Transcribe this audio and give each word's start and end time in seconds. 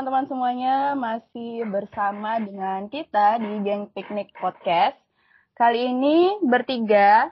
teman-teman 0.00 0.32
semuanya. 0.32 0.76
Masih 0.96 1.68
bersama 1.68 2.40
dengan 2.40 2.88
kita 2.88 3.36
di 3.36 3.52
Geng 3.60 3.92
Piknik 3.92 4.32
Podcast. 4.32 4.96
Kali 5.52 5.92
ini 5.92 6.40
bertiga, 6.40 7.28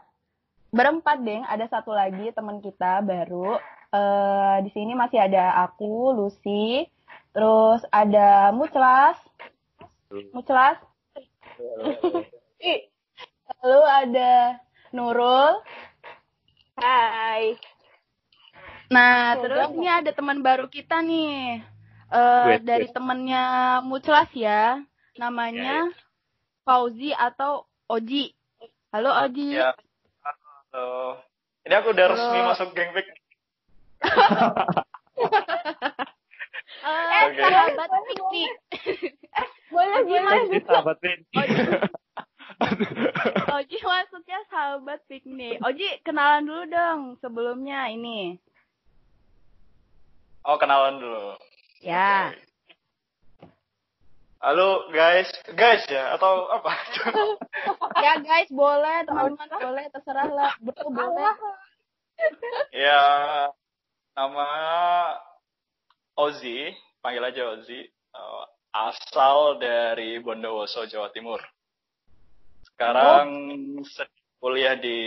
berempat 0.68 1.16
deh, 1.24 1.40
ada 1.48 1.64
satu 1.64 1.96
lagi 1.96 2.28
teman 2.36 2.60
kita 2.60 3.00
baru. 3.00 3.56
Uh, 3.88 4.60
di 4.68 4.70
sini 4.76 4.92
masih 4.92 5.16
ada 5.16 5.64
aku, 5.64 6.12
Lucy, 6.12 6.84
terus 7.32 7.80
ada 7.88 8.52
Muclas, 8.52 9.16
Muclas, 10.36 10.76
lalu 13.64 13.80
ada 13.96 14.60
Nurul, 14.92 15.56
Hai. 16.76 17.56
Nah, 18.92 19.40
terus 19.40 19.72
ini 19.72 19.88
ada 19.88 20.12
teman 20.12 20.44
baru 20.44 20.68
kita 20.68 21.00
nih 21.00 21.77
uh, 22.12 22.56
dari 22.60 22.88
temennya 22.92 23.78
Muclas 23.84 24.28
ya. 24.32 24.80
Namanya 25.18 25.88
ya, 25.88 25.90
ya. 25.90 25.96
Fauzi 26.64 27.10
atau 27.16 27.66
Oji. 27.88 28.32
Halo 28.92 29.10
Oji. 29.24 29.56
Ya. 29.56 29.72
Halo. 30.22 31.18
Ini 31.64 31.74
aku 31.76 31.88
udah 31.92 32.06
Halo. 32.08 32.14
resmi 32.16 32.38
masuk 32.44 32.68
geng 32.76 32.90
Big. 32.94 33.08
uh, 33.08 33.12
eh, 36.86 37.22
okay. 37.34 37.50
sahabat 37.74 38.02
piknik. 38.06 38.52
boleh 39.74 40.00
boleh. 40.06 40.62
Sahabat 40.64 40.96
piknik. 41.02 41.48
Oji 43.58 43.78
masuknya 43.82 44.38
sahabat 44.50 45.00
piknik. 45.10 45.58
Oji 45.66 45.88
kenalan 46.06 46.46
dulu 46.46 46.62
dong 46.70 47.00
sebelumnya 47.18 47.90
ini. 47.90 48.38
Oh 50.46 50.56
kenalan 50.56 51.02
dulu. 51.02 51.36
Ya. 51.78 52.34
Okay. 52.34 52.42
Halo 54.42 54.90
guys, 54.90 55.30
guys 55.54 55.82
ya 55.86 56.14
atau 56.18 56.50
apa? 56.50 56.74
ya 58.06 58.18
guys 58.18 58.50
boleh, 58.50 59.06
teman-teman 59.06 59.46
boleh, 59.50 59.84
terserah 59.90 60.30
lah, 60.30 60.54
betul 60.58 60.90
boleh. 60.90 61.34
ya, 62.86 63.02
nama 64.14 64.48
Ozi, 66.18 66.70
panggil 66.98 67.30
aja 67.30 67.46
Ozi, 67.58 67.82
uh, 68.14 68.42
asal 68.74 69.62
dari 69.62 70.18
Bondowoso 70.18 70.82
Jawa 70.86 71.14
Timur. 71.14 71.38
Sekarang 72.62 73.26
oh. 73.78 74.06
kuliah 74.42 74.74
di 74.78 74.98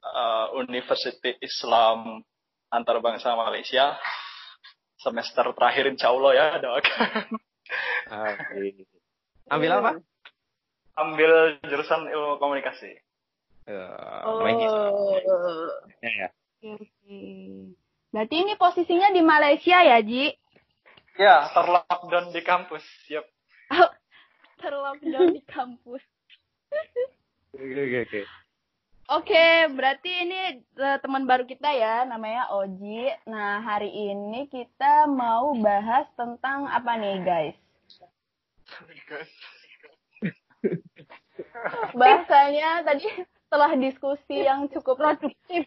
uh, 0.00 0.52
University 0.64 1.36
Islam 1.44 2.24
Antarbangsa 2.72 3.32
Malaysia 3.36 3.96
semester 5.00 5.44
terakhir 5.56 5.88
insya 5.88 6.12
Allah 6.12 6.30
ya 6.36 6.46
doakan. 6.60 7.40
Ambil 9.52 9.70
apa? 9.80 9.90
Ambil 11.00 11.58
jurusan 11.64 12.06
ilmu 12.12 12.36
komunikasi. 12.36 13.00
Uh, 13.64 14.20
oh. 14.26 14.44
Ya, 16.02 16.10
ya. 16.12 16.28
Berarti 18.10 18.34
ini 18.42 18.58
posisinya 18.58 19.08
di 19.14 19.22
Malaysia 19.22 19.80
ya, 19.80 20.02
Ji? 20.02 20.34
Ya, 21.16 21.48
terlockdown 21.54 22.34
di 22.34 22.42
kampus. 22.44 22.84
Yep. 23.08 23.24
Oh, 23.70 23.86
terlockdown 24.58 25.30
di 25.30 25.42
kampus. 25.46 26.02
Oke, 27.54 27.70
oke, 27.70 27.98
oke. 28.02 28.20
Oke, 29.10 29.66
berarti 29.74 30.06
ini 30.22 30.62
uh, 30.78 31.02
teman 31.02 31.26
baru 31.26 31.42
kita 31.42 31.66
ya, 31.74 32.06
namanya 32.06 32.46
Oji. 32.54 33.10
Nah, 33.26 33.58
hari 33.58 33.90
ini 33.90 34.46
kita 34.46 35.10
mau 35.10 35.50
bahas 35.58 36.06
tentang 36.14 36.70
apa 36.70 36.94
nih, 36.94 37.18
guys? 37.18 37.58
Bahasanya 41.98 42.86
tadi 42.86 43.10
setelah 43.26 43.74
diskusi 43.74 44.46
yang 44.46 44.70
cukup 44.70 45.02
produktif, 45.02 45.66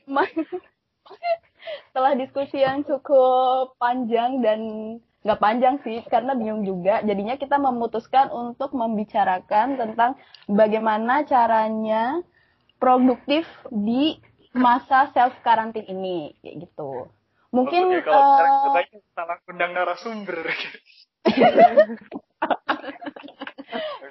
setelah 1.91 2.15
diskusi 2.15 2.63
yang 2.63 2.87
cukup 2.87 3.75
panjang 3.75 4.39
dan 4.39 4.59
nggak 5.27 5.41
panjang 5.43 5.75
sih, 5.83 5.99
karena 6.07 6.31
bingung 6.31 6.63
juga. 6.63 7.03
Jadinya 7.03 7.35
kita 7.35 7.59
memutuskan 7.59 8.31
untuk 8.31 8.71
membicarakan 8.71 9.75
tentang 9.75 10.15
bagaimana 10.47 11.27
caranya 11.27 12.23
produktif 12.83 13.47
di 13.71 14.19
masa 14.51 15.07
self 15.15 15.31
karantin 15.39 15.87
ini 15.87 16.35
kayak 16.43 16.67
gitu. 16.67 17.07
Mungkin 17.55 17.95
Oke, 17.95 18.03
kalau 18.03 18.43
uh, 18.43 18.83
salah 19.15 19.39
undang 19.47 19.71
narasumber. 19.71 20.43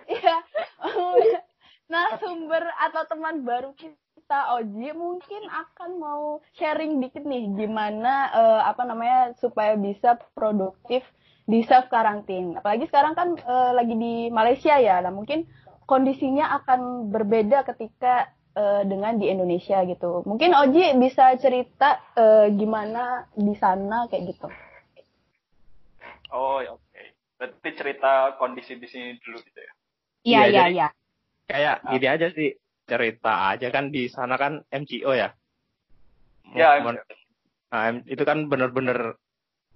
Iya. 0.08 0.36
narasumber 1.92 2.64
atau 2.80 3.02
teman 3.12 3.44
baru 3.44 3.76
kita 3.76 4.56
Oji 4.56 4.96
mungkin 4.96 5.42
akan 5.52 5.90
mau 6.00 6.40
sharing 6.56 7.04
dikit 7.04 7.28
nih 7.28 7.52
gimana 7.52 8.32
uh, 8.32 8.60
apa 8.64 8.88
namanya 8.88 9.36
supaya 9.36 9.76
bisa 9.76 10.16
produktif 10.32 11.04
di 11.44 11.60
self 11.68 11.92
karantin. 11.92 12.56
Apalagi 12.56 12.88
sekarang 12.88 13.12
kan 13.12 13.36
uh, 13.44 13.76
lagi 13.76 13.92
di 13.92 14.32
Malaysia 14.32 14.80
ya. 14.80 15.04
Nah, 15.04 15.12
mungkin 15.12 15.44
kondisinya 15.84 16.56
akan 16.62 17.12
berbeda 17.12 17.68
ketika 17.68 18.32
uh, 18.56 18.82
dengan 18.84 19.16
di 19.16 19.28
Indonesia 19.28 19.82
gitu. 19.84 20.24
Mungkin 20.24 20.52
Oji 20.52 20.96
bisa 21.00 21.34
cerita 21.40 22.00
uh, 22.16 22.48
gimana 22.52 23.26
di 23.32 23.54
sana 23.56 24.08
kayak 24.08 24.36
gitu. 24.36 24.48
Oh, 26.32 26.60
oke. 26.60 26.80
Okay. 26.92 27.06
Berarti 27.36 27.70
cerita 27.76 28.36
kondisi 28.40 28.78
di 28.78 28.88
sini 28.88 29.18
dulu 29.20 29.38
gitu 29.44 29.60
ya. 29.60 29.72
Iya, 30.22 30.40
iya, 30.40 30.46
iya. 30.48 30.64
iya. 30.68 30.88
Kayak 31.50 31.76
nah. 31.84 31.90
gini 31.92 32.06
aja 32.08 32.26
sih, 32.32 32.50
cerita 32.86 33.32
aja 33.52 33.68
kan 33.68 33.92
di 33.92 34.08
sana 34.08 34.38
kan 34.38 34.62
MCO 34.70 35.12
ya. 35.12 35.34
Ya, 36.52 36.80
Nah, 37.72 37.88
itu 38.04 38.20
kan 38.28 38.52
bener-bener 38.52 39.16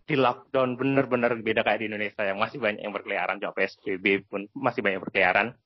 di 0.07 0.15
lockdown 0.21 0.77
bener-bener 0.77 1.33
beda 1.41 1.65
kayak 1.65 1.81
di 1.83 1.89
Indonesia 1.89 2.23
yang 2.23 2.39
masih 2.39 2.61
banyak 2.61 2.85
yang 2.85 2.93
berkeliaran 2.93 3.41
juga 3.41 3.57
PSBB 3.57 4.29
pun 4.29 4.45
masih 4.53 4.85
banyak 4.85 5.01
berkeliaran. 5.03 5.57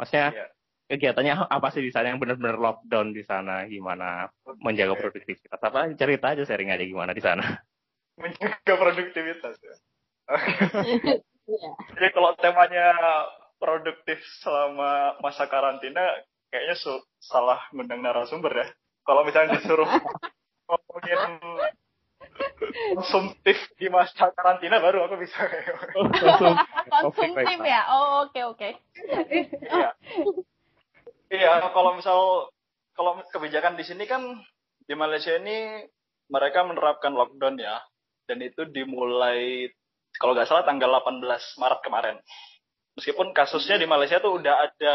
Maksudnya 0.00 0.32
ya 0.32 0.46
kegiatannya 0.94 1.50
apa 1.50 1.68
sih 1.74 1.82
di 1.82 1.90
sana 1.90 2.14
yang 2.14 2.22
benar-benar 2.22 2.56
lockdown 2.56 3.10
di 3.10 3.26
sana? 3.26 3.66
Gimana 3.66 4.30
menjaga 4.62 4.94
produktivitas? 4.96 5.58
Apa 5.58 5.90
cerita 5.98 6.32
aja 6.32 6.46
sharing 6.46 6.70
aja 6.70 6.84
gimana 6.86 7.10
di 7.10 7.22
sana? 7.22 7.42
Menjaga 8.22 8.74
produktivitas 8.78 9.58
ya? 9.58 9.74
Iya. 11.44 11.70
jadi 11.92 12.08
kalau 12.16 12.32
temanya 12.40 12.96
produktif 13.60 14.16
selama 14.40 15.20
masa 15.20 15.44
karantina 15.44 16.00
kayaknya 16.48 17.04
salah 17.20 17.60
ngundang 17.74 18.00
narasumber 18.00 18.54
ya. 18.54 18.66
Kalau 19.04 19.26
misalnya 19.28 19.60
disuruh 19.60 19.84
ngomongin 20.70 21.20
konsumtif 22.94 23.58
di 23.76 23.86
masa 23.92 24.32
karantina 24.32 24.80
baru 24.80 25.10
aku 25.10 25.20
bisa. 25.20 25.44
Konsumtif 26.88 27.58
ya? 27.74 27.82
Oh 27.92 28.24
oke 28.24 28.40
oke. 28.56 28.68
Iya. 29.60 29.90
Iya, 31.34 31.66
kalau 31.74 31.98
misal 31.98 32.46
kalau 32.94 33.18
kebijakan 33.34 33.74
di 33.74 33.82
sini 33.82 34.06
kan 34.06 34.22
di 34.86 34.94
Malaysia 34.94 35.34
ini 35.34 35.82
mereka 36.30 36.62
menerapkan 36.62 37.10
lockdown 37.10 37.58
ya, 37.58 37.82
dan 38.30 38.38
itu 38.38 38.62
dimulai 38.70 39.66
kalau 40.14 40.32
nggak 40.38 40.46
salah 40.46 40.62
tanggal 40.62 40.94
18 41.02 41.26
Maret 41.58 41.80
kemarin. 41.82 42.16
Meskipun 42.94 43.34
kasusnya 43.34 43.82
di 43.82 43.90
Malaysia 43.90 44.22
tuh 44.22 44.38
udah 44.38 44.70
ada 44.70 44.94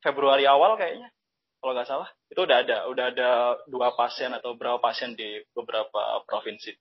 Februari 0.00 0.48
awal 0.48 0.80
kayaknya, 0.80 1.12
kalau 1.60 1.76
nggak 1.76 1.88
salah 1.88 2.08
itu 2.32 2.40
udah 2.40 2.58
ada, 2.64 2.76
udah 2.88 3.04
ada 3.12 3.30
dua 3.68 3.92
pasien 3.92 4.32
atau 4.32 4.56
berapa 4.56 4.80
pasien 4.80 5.12
di 5.12 5.36
beberapa 5.52 6.24
provinsi. 6.24 6.72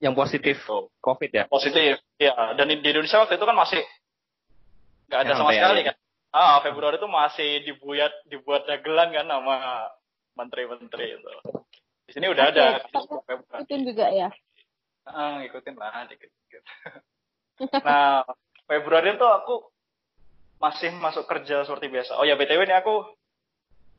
Yang 0.00 0.14
positif 0.16 0.56
gitu. 0.64 0.88
COVID 1.04 1.30
ya? 1.30 1.44
Positif, 1.46 2.00
ya. 2.16 2.56
Dan 2.56 2.72
di 2.72 2.80
Indonesia 2.80 3.20
waktu 3.20 3.36
itu 3.36 3.44
kan 3.44 3.54
masih 3.54 3.84
nggak 5.12 5.20
ada 5.28 5.32
sama 5.36 5.52
sekali 5.52 5.84
kan 5.84 5.96
ah 6.32 6.58
Februari 6.64 6.96
itu 6.96 7.08
masih 7.08 7.60
dibuat 7.68 8.12
dibuat 8.26 8.64
dagelan 8.64 9.12
kan 9.12 9.28
sama 9.28 9.56
menteri-menteri 10.32 11.20
itu. 11.20 11.32
Di 12.08 12.12
sini 12.16 12.26
udah 12.32 12.44
ada. 12.48 12.80
Ikutin 13.60 13.80
juga 13.84 14.08
ya. 14.08 14.28
Ah, 15.04 15.44
ikutin 15.44 15.76
lah 15.76 16.08
dikit-dikit. 16.08 16.62
nah, 17.86 18.24
Februari 18.64 19.12
itu 19.12 19.26
aku 19.28 19.70
masih 20.62 20.94
masuk 20.96 21.26
kerja 21.26 21.66
seperti 21.66 21.90
biasa. 21.90 22.16
Oh 22.16 22.24
ya, 22.24 22.38
BTW 22.38 22.64
ini 22.64 22.76
aku 22.78 23.02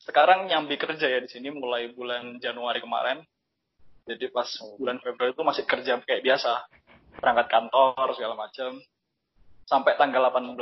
sekarang 0.03 0.47
nyambi 0.47 0.75
kerja 0.80 1.07
ya 1.07 1.19
di 1.19 1.30
sini 1.31 1.51
mulai 1.51 1.91
bulan 1.91 2.39
Januari 2.39 2.80
kemarin. 2.80 3.19
Jadi 4.03 4.31
pas 4.31 4.47
bulan 4.80 5.00
Februari 5.00 5.31
itu 5.31 5.44
masih 5.44 5.63
kerja 5.63 6.00
kayak 6.03 6.24
biasa. 6.24 6.68
Berangkat 7.19 7.47
kantor 7.51 8.06
segala 8.15 8.35
macam 8.35 8.80
sampai 9.68 9.95
tanggal 9.95 10.30
18 10.30 10.60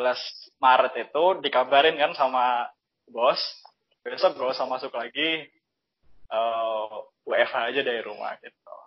Maret 0.61 0.93
itu 0.97 1.23
dikabarin 1.41 1.97
kan 1.97 2.11
sama 2.13 2.69
bos 3.09 3.39
besok 4.01 4.37
gak 4.37 4.53
usah 4.57 4.65
masuk 4.69 4.93
lagi 4.93 5.49
uh, 6.29 7.05
eh, 7.29 7.37
WFH 7.45 7.55
aja 7.73 7.81
dari 7.85 8.01
rumah 8.01 8.33
gitu 8.41 8.77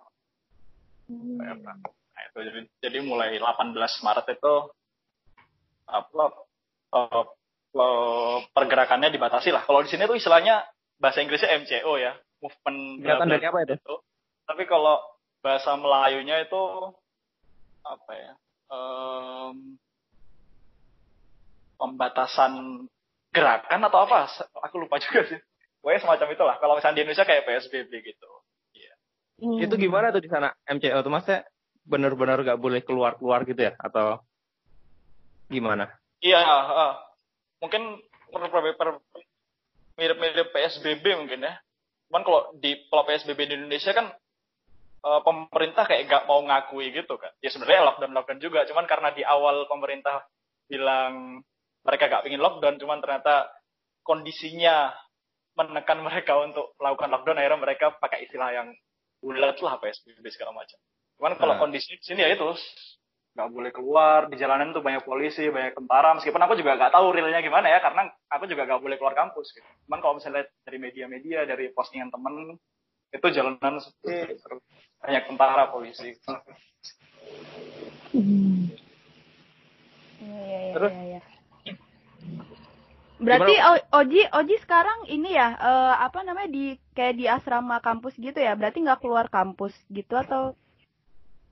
hmm. 1.11 1.39
nah, 1.39 1.77
Jadi, 2.35 2.67
jadi 2.83 2.99
mulai 2.99 3.39
18 3.39 3.75
Maret 3.79 4.27
itu 4.35 4.55
apa 5.85 6.25
uh, 6.95 7.25
uh, 7.75 8.37
pergerakannya 8.51 9.11
dibatasi 9.13 9.51
lah. 9.51 9.63
Kalau 9.67 9.83
di 9.83 9.89
sini 9.91 10.07
tuh 10.07 10.17
istilahnya 10.17 10.63
bahasa 10.97 11.21
Inggrisnya 11.21 11.55
MCO 11.59 11.99
ya, 11.99 12.15
movement. 12.39 13.03
Kelihatan 13.03 13.29
dari 13.29 13.45
apa 13.45 13.59
itu? 13.67 13.75
itu. 13.77 13.95
Tapi 14.45 14.63
kalau 14.65 14.99
bahasa 15.43 15.75
Melayunya 15.77 16.41
itu 16.41 16.61
apa 17.85 18.11
ya? 18.15 18.33
Um, 18.65 19.77
pembatasan 21.75 22.83
gerakan 23.35 23.81
atau 23.87 23.99
apa? 24.07 24.31
Aku 24.71 24.79
lupa 24.79 24.99
juga 25.03 25.27
sih. 25.27 25.39
Pokoknya 25.83 26.01
semacam 26.01 26.27
itulah. 26.33 26.55
Kalau 26.57 26.73
misalnya 26.79 26.95
di 26.97 27.01
Indonesia 27.05 27.27
kayak 27.27 27.45
PSBB 27.45 27.91
gitu. 28.01 28.31
Yeah. 28.73 28.95
Hmm. 29.43 29.59
Itu 29.61 29.75
gimana 29.77 30.09
tuh 30.09 30.23
di 30.23 30.31
sana 30.31 30.49
MCO 30.65 31.03
tuh 31.05 31.11
maksudnya 31.13 31.45
benar-benar 31.85 32.41
gak 32.41 32.57
boleh 32.57 32.81
keluar-keluar 32.81 33.45
gitu 33.45 33.61
ya 33.69 33.77
atau 33.77 34.17
gimana? 35.45 35.93
Iya, 36.25 36.41
uh, 36.41 36.97
mungkin 37.61 38.01
mirip-mirip 39.95 40.49
PSBB 40.49 41.05
mungkin 41.21 41.45
ya. 41.45 41.61
Cuman 42.09 42.21
kalau 42.25 42.41
di 42.57 42.89
kalau 42.89 43.05
PSBB 43.05 43.39
di 43.45 43.55
Indonesia 43.61 43.93
kan 43.93 44.09
uh, 45.05 45.21
pemerintah 45.21 45.85
kayak 45.85 46.09
gak 46.09 46.25
mau 46.25 46.41
ngakui 46.41 46.89
gitu 46.89 47.15
kan. 47.21 47.29
Ya 47.45 47.53
sebenarnya 47.53 47.93
lockdown 47.93 48.13
lockdown 48.17 48.41
juga, 48.41 48.65
cuman 48.65 48.89
karena 48.89 49.13
di 49.13 49.21
awal 49.21 49.69
pemerintah 49.69 50.25
bilang 50.65 51.45
mereka 51.85 52.09
gak 52.09 52.25
ingin 52.25 52.41
lockdown, 52.41 52.81
cuman 52.81 52.99
ternyata 52.99 53.53
kondisinya 54.01 54.91
menekan 55.55 56.01
mereka 56.01 56.33
untuk 56.41 56.73
melakukan 56.81 57.09
lockdown, 57.13 57.37
akhirnya 57.37 57.61
mereka 57.61 57.85
pakai 58.01 58.25
istilah 58.25 58.49
yang 58.51 58.67
bulat 59.21 59.57
lah 59.61 59.77
PSBB 59.79 60.25
segala 60.33 60.51
macam. 60.51 60.77
Cuman 61.15 61.33
kalau 61.39 61.53
nah. 61.55 61.61
kondisi 61.61 61.95
di 61.95 62.03
sini 62.03 62.21
ya 62.25 62.29
itu 62.33 62.45
nggak 63.35 63.51
boleh 63.51 63.71
keluar 63.75 64.31
di 64.31 64.39
jalanan 64.39 64.71
tuh 64.71 64.79
banyak 64.79 65.03
polisi 65.03 65.51
banyak 65.51 65.75
tentara 65.75 66.15
meskipun 66.15 66.39
aku 66.39 66.55
juga 66.55 66.79
nggak 66.79 66.95
tahu 66.95 67.11
realnya 67.11 67.43
gimana 67.43 67.67
ya 67.67 67.83
karena 67.83 68.07
aku 68.31 68.47
juga 68.47 68.63
nggak 68.63 68.79
boleh 68.79 68.95
keluar 68.95 69.11
kampus 69.11 69.51
gitu. 69.51 69.67
cuman 69.83 69.99
kalau 69.99 70.15
misalnya 70.15 70.47
dari 70.63 70.79
media-media 70.79 71.43
dari 71.43 71.67
postingan 71.75 72.15
temen 72.15 72.55
itu 73.11 73.27
jalanan 73.35 73.83
seperti 73.83 74.39
banyak 75.03 75.23
tentara 75.27 75.67
polisi 75.67 76.15
hmm. 78.15 78.71
ya, 80.23 80.39
ya, 80.39 80.59
ya, 80.63 80.73
terus 80.79 80.91
ya, 80.95 81.03
ya. 81.19 81.21
Berarti 83.25 83.55
Oji 83.89 84.21
Oji 84.29 84.55
sekarang 84.61 85.09
ini 85.09 85.33
ya 85.33 85.57
uh, 85.57 85.97
apa 86.05 86.21
namanya 86.21 86.53
di 86.53 86.77
kayak 86.93 87.15
di 87.17 87.25
asrama 87.25 87.81
kampus 87.81 88.13
gitu 88.21 88.37
ya? 88.37 88.53
Berarti 88.53 88.85
nggak 88.85 89.01
keluar 89.01 89.25
kampus 89.33 89.73
gitu 89.89 90.13
atau 90.13 90.53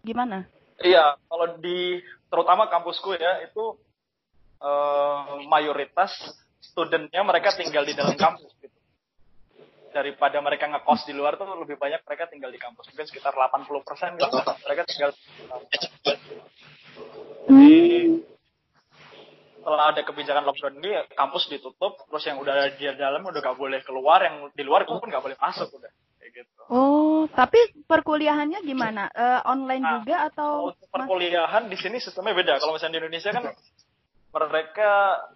gimana? 0.06 0.46
Iya, 0.78 1.18
kalau 1.26 1.58
di 1.58 1.98
terutama 2.30 2.70
kampusku 2.70 3.18
ya 3.18 3.42
itu 3.42 3.78
uh, 4.62 5.42
mayoritas 5.50 6.14
studentnya 6.62 7.26
mereka 7.26 7.58
tinggal 7.58 7.82
di 7.82 7.98
dalam 7.98 8.14
kampus 8.14 8.54
gitu. 8.62 8.78
Daripada 9.94 10.42
mereka 10.42 10.70
ngekos 10.70 11.06
di 11.10 11.14
luar 11.14 11.38
tuh 11.38 11.50
lebih 11.58 11.78
banyak 11.78 12.02
mereka 12.06 12.30
tinggal 12.30 12.54
di 12.54 12.62
kampus. 12.62 12.90
Mungkin 12.94 13.08
sekitar 13.10 13.34
80% 13.34 13.82
persen 13.82 14.14
gitu 14.18 14.38
mereka 14.66 14.82
tinggal 14.86 15.10
di 15.14 15.46
kampus. 15.50 15.82
Jadi 17.44 17.82
setelah 19.64 19.96
ada 19.96 20.04
kebijakan 20.04 20.44
lockdown 20.44 20.76
ini 20.84 20.92
kampus 21.16 21.48
ditutup 21.48 21.96
terus 22.12 22.24
yang 22.28 22.44
udah 22.44 22.76
di 22.76 22.84
dalam 23.00 23.24
udah 23.24 23.40
gak 23.40 23.56
boleh 23.56 23.80
keluar 23.88 24.20
yang 24.20 24.52
di 24.52 24.64
luar 24.68 24.84
pun 24.84 25.00
gak 25.08 25.24
boleh 25.24 25.40
masuk 25.40 25.72
udah 25.80 25.88
gitu. 26.34 26.62
Oh, 26.68 27.30
tapi 27.30 27.62
perkuliahannya 27.86 28.66
gimana? 28.66 29.08
Uh, 29.14 29.42
online 29.46 29.86
nah, 29.86 29.92
juga 30.02 30.16
atau? 30.34 30.74
Untuk 30.74 30.90
perkuliahan 30.90 31.70
di 31.70 31.78
sini 31.78 32.02
sistemnya 32.02 32.34
beda. 32.34 32.54
Kalau 32.58 32.74
misalnya 32.74 32.98
di 32.98 33.02
Indonesia 33.06 33.30
kan 33.30 33.46
mereka 34.34 34.92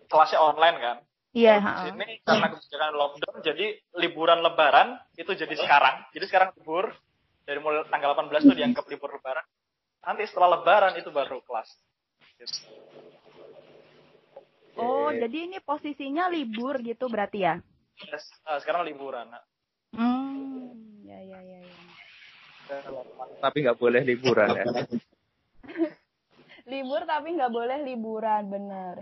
kelasnya 0.09 0.39
online 0.41 0.77
kan. 0.81 0.97
Iya. 1.37 1.61
Yeah, 1.61 1.61
di 1.61 1.81
sini 1.93 2.07
karena 2.25 2.47
kebijakan 2.49 2.93
lockdown, 2.97 3.37
jadi 3.45 3.65
liburan 4.01 4.39
Lebaran 4.41 4.97
itu 5.13 5.31
jadi 5.37 5.53
sekarang. 5.53 6.09
Jadi 6.17 6.25
sekarang 6.25 6.49
libur 6.57 6.89
dari 7.45 7.61
mulai 7.61 7.85
tanggal 7.93 8.17
18 8.17 8.49
itu 8.49 8.55
dianggap 8.57 8.85
libur 8.89 9.13
Lebaran. 9.13 9.45
Nanti 10.01 10.23
setelah 10.25 10.57
Lebaran 10.57 10.97
itu 10.97 11.13
baru 11.13 11.45
kelas. 11.45 11.69
Gitu. 12.41 12.57
Oh, 14.77 15.09
jadi 15.09 15.49
ini 15.49 15.57
posisinya 15.61 16.29
libur 16.29 16.77
gitu 16.85 17.09
berarti 17.09 17.39
ya? 17.41 17.55
Yes. 17.97 18.29
Nah, 18.45 18.61
sekarang 18.61 18.85
liburan. 18.85 19.25
Hmm, 19.97 20.77
ya 21.01 21.17
ya 21.17 21.39
ya. 21.41 21.59
ya. 21.65 22.79
Tapi 23.41 23.57
nggak 23.65 23.79
boleh 23.81 24.01
liburan 24.05 24.49
ya. 24.53 24.65
Libur 26.67 27.07
tapi 27.07 27.31
nggak 27.31 27.47
boleh 27.47 27.79
liburan, 27.87 28.51
bener. 28.51 28.99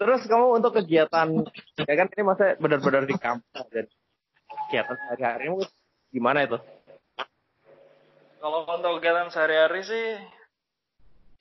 Terus 0.00 0.24
kamu 0.24 0.58
untuk 0.58 0.72
kegiatan, 0.80 1.28
ya 1.76 1.94
kan 1.94 2.08
ini 2.08 2.22
masa 2.24 2.56
benar-benar 2.56 3.04
di 3.04 3.14
kampus 3.20 3.68
dan 3.68 3.86
kegiatan 4.66 4.96
sehari-hari 4.96 5.68
gimana 6.08 6.48
itu? 6.48 6.56
Kalau 8.40 8.64
untuk 8.64 8.98
kegiatan 8.98 9.28
sehari-hari 9.28 9.84
sih, 9.84 10.06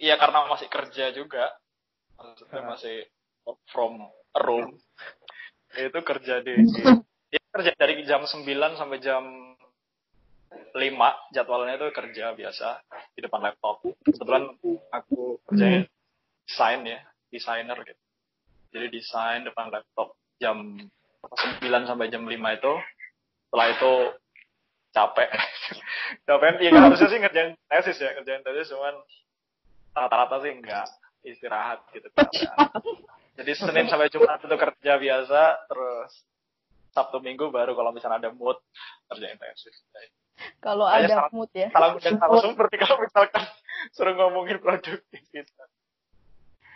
iya 0.02 0.18
karena 0.18 0.50
masih 0.50 0.68
kerja 0.68 1.14
juga, 1.14 1.54
maksudnya 2.18 2.62
masih 2.66 3.06
from 3.70 4.02
room 4.42 4.74
itu 5.78 6.00
kerja 6.04 6.44
di 6.44 6.58
ya, 7.32 7.42
kerja 7.54 7.72
dari 7.78 8.04
jam 8.04 8.26
9 8.26 8.44
sampai 8.76 9.00
jam 9.00 9.24
5 10.52 10.76
jadwalnya 11.32 11.80
itu 11.80 11.88
kerja 11.96 12.36
biasa 12.36 12.84
di 13.16 13.20
depan 13.24 13.40
laptop. 13.40 13.80
Kebetulan 14.04 14.52
aku 14.92 15.40
kerja 15.48 15.88
desain 16.44 16.82
ya, 16.84 17.00
desainer 17.32 17.78
gitu. 17.88 18.02
Jadi 18.72 18.88
desain 18.92 19.48
depan 19.48 19.72
laptop 19.72 20.16
jam 20.40 20.76
9 21.60 21.88
sampai 21.88 22.12
jam 22.12 22.28
5 22.28 22.36
itu. 22.36 22.74
Setelah 23.48 23.68
itu 23.72 23.94
capek. 24.92 25.30
capek 26.28 26.56
ya 26.60 26.72
harusnya 26.76 27.08
sih 27.08 27.20
ngerjain 27.20 27.52
tesis 27.72 27.98
ya, 28.00 28.12
ngerjain 28.16 28.44
tesis 28.44 28.72
cuman 28.76 28.96
rata-rata 29.92 30.44
sih 30.44 30.52
enggak 30.56 30.88
istirahat 31.22 31.86
gitu. 31.94 32.08
Jadi 33.38 33.52
Senin 33.56 33.88
sampai 33.88 34.12
Jumat 34.12 34.44
itu 34.44 34.56
kerja 34.56 34.94
biasa, 35.00 35.42
terus 35.70 36.12
Sabtu 36.92 37.24
Minggu 37.24 37.48
baru 37.50 37.72
kalau 37.74 37.96
misalnya 37.96 38.28
ada 38.28 38.32
mood 38.36 38.60
kerja 39.08 39.28
intensif. 39.32 39.72
Kalau 40.60 40.90
ada 40.90 41.08
salah, 41.08 41.32
mood 41.32 41.52
ya. 41.54 41.70
Kalau 41.72 41.96
dan 42.02 42.18
salah 42.18 42.42
seperti 42.42 42.76
kalau 42.82 42.98
misalkan 43.00 43.44
suruh 43.94 44.14
ngomongin 44.18 44.58
produktivitas. 44.60 45.70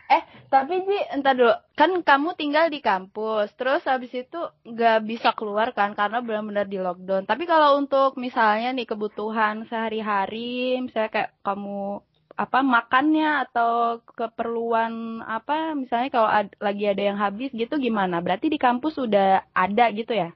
Eh, 0.06 0.22
tapi 0.54 0.86
Ji, 0.86 1.02
entar 1.10 1.34
dulu. 1.34 1.50
Kan 1.74 2.06
kamu 2.06 2.38
tinggal 2.38 2.70
di 2.70 2.78
kampus, 2.78 3.50
terus 3.58 3.82
habis 3.90 4.14
itu 4.14 4.38
nggak 4.62 5.02
bisa 5.02 5.34
keluar 5.34 5.74
kan 5.74 5.98
karena 5.98 6.22
benar-benar 6.22 6.70
di 6.70 6.78
lockdown. 6.78 7.26
Tapi 7.26 7.50
kalau 7.50 7.82
untuk 7.82 8.14
misalnya 8.22 8.70
nih 8.70 8.86
kebutuhan 8.86 9.66
sehari-hari, 9.66 10.78
misalnya 10.78 11.10
kayak 11.10 11.32
kamu 11.42 12.06
apa 12.36 12.60
makannya 12.60 13.48
atau 13.48 14.04
keperluan 14.12 15.24
apa 15.24 15.72
misalnya 15.72 16.10
kalau 16.12 16.28
ad, 16.28 16.52
lagi 16.60 16.84
ada 16.84 17.04
yang 17.04 17.18
habis 17.18 17.52
gitu 17.56 17.80
gimana? 17.80 18.20
Berarti 18.20 18.52
di 18.52 18.60
kampus 18.60 19.00
sudah 19.00 19.48
ada 19.56 19.86
gitu 19.96 20.12
ya? 20.12 20.36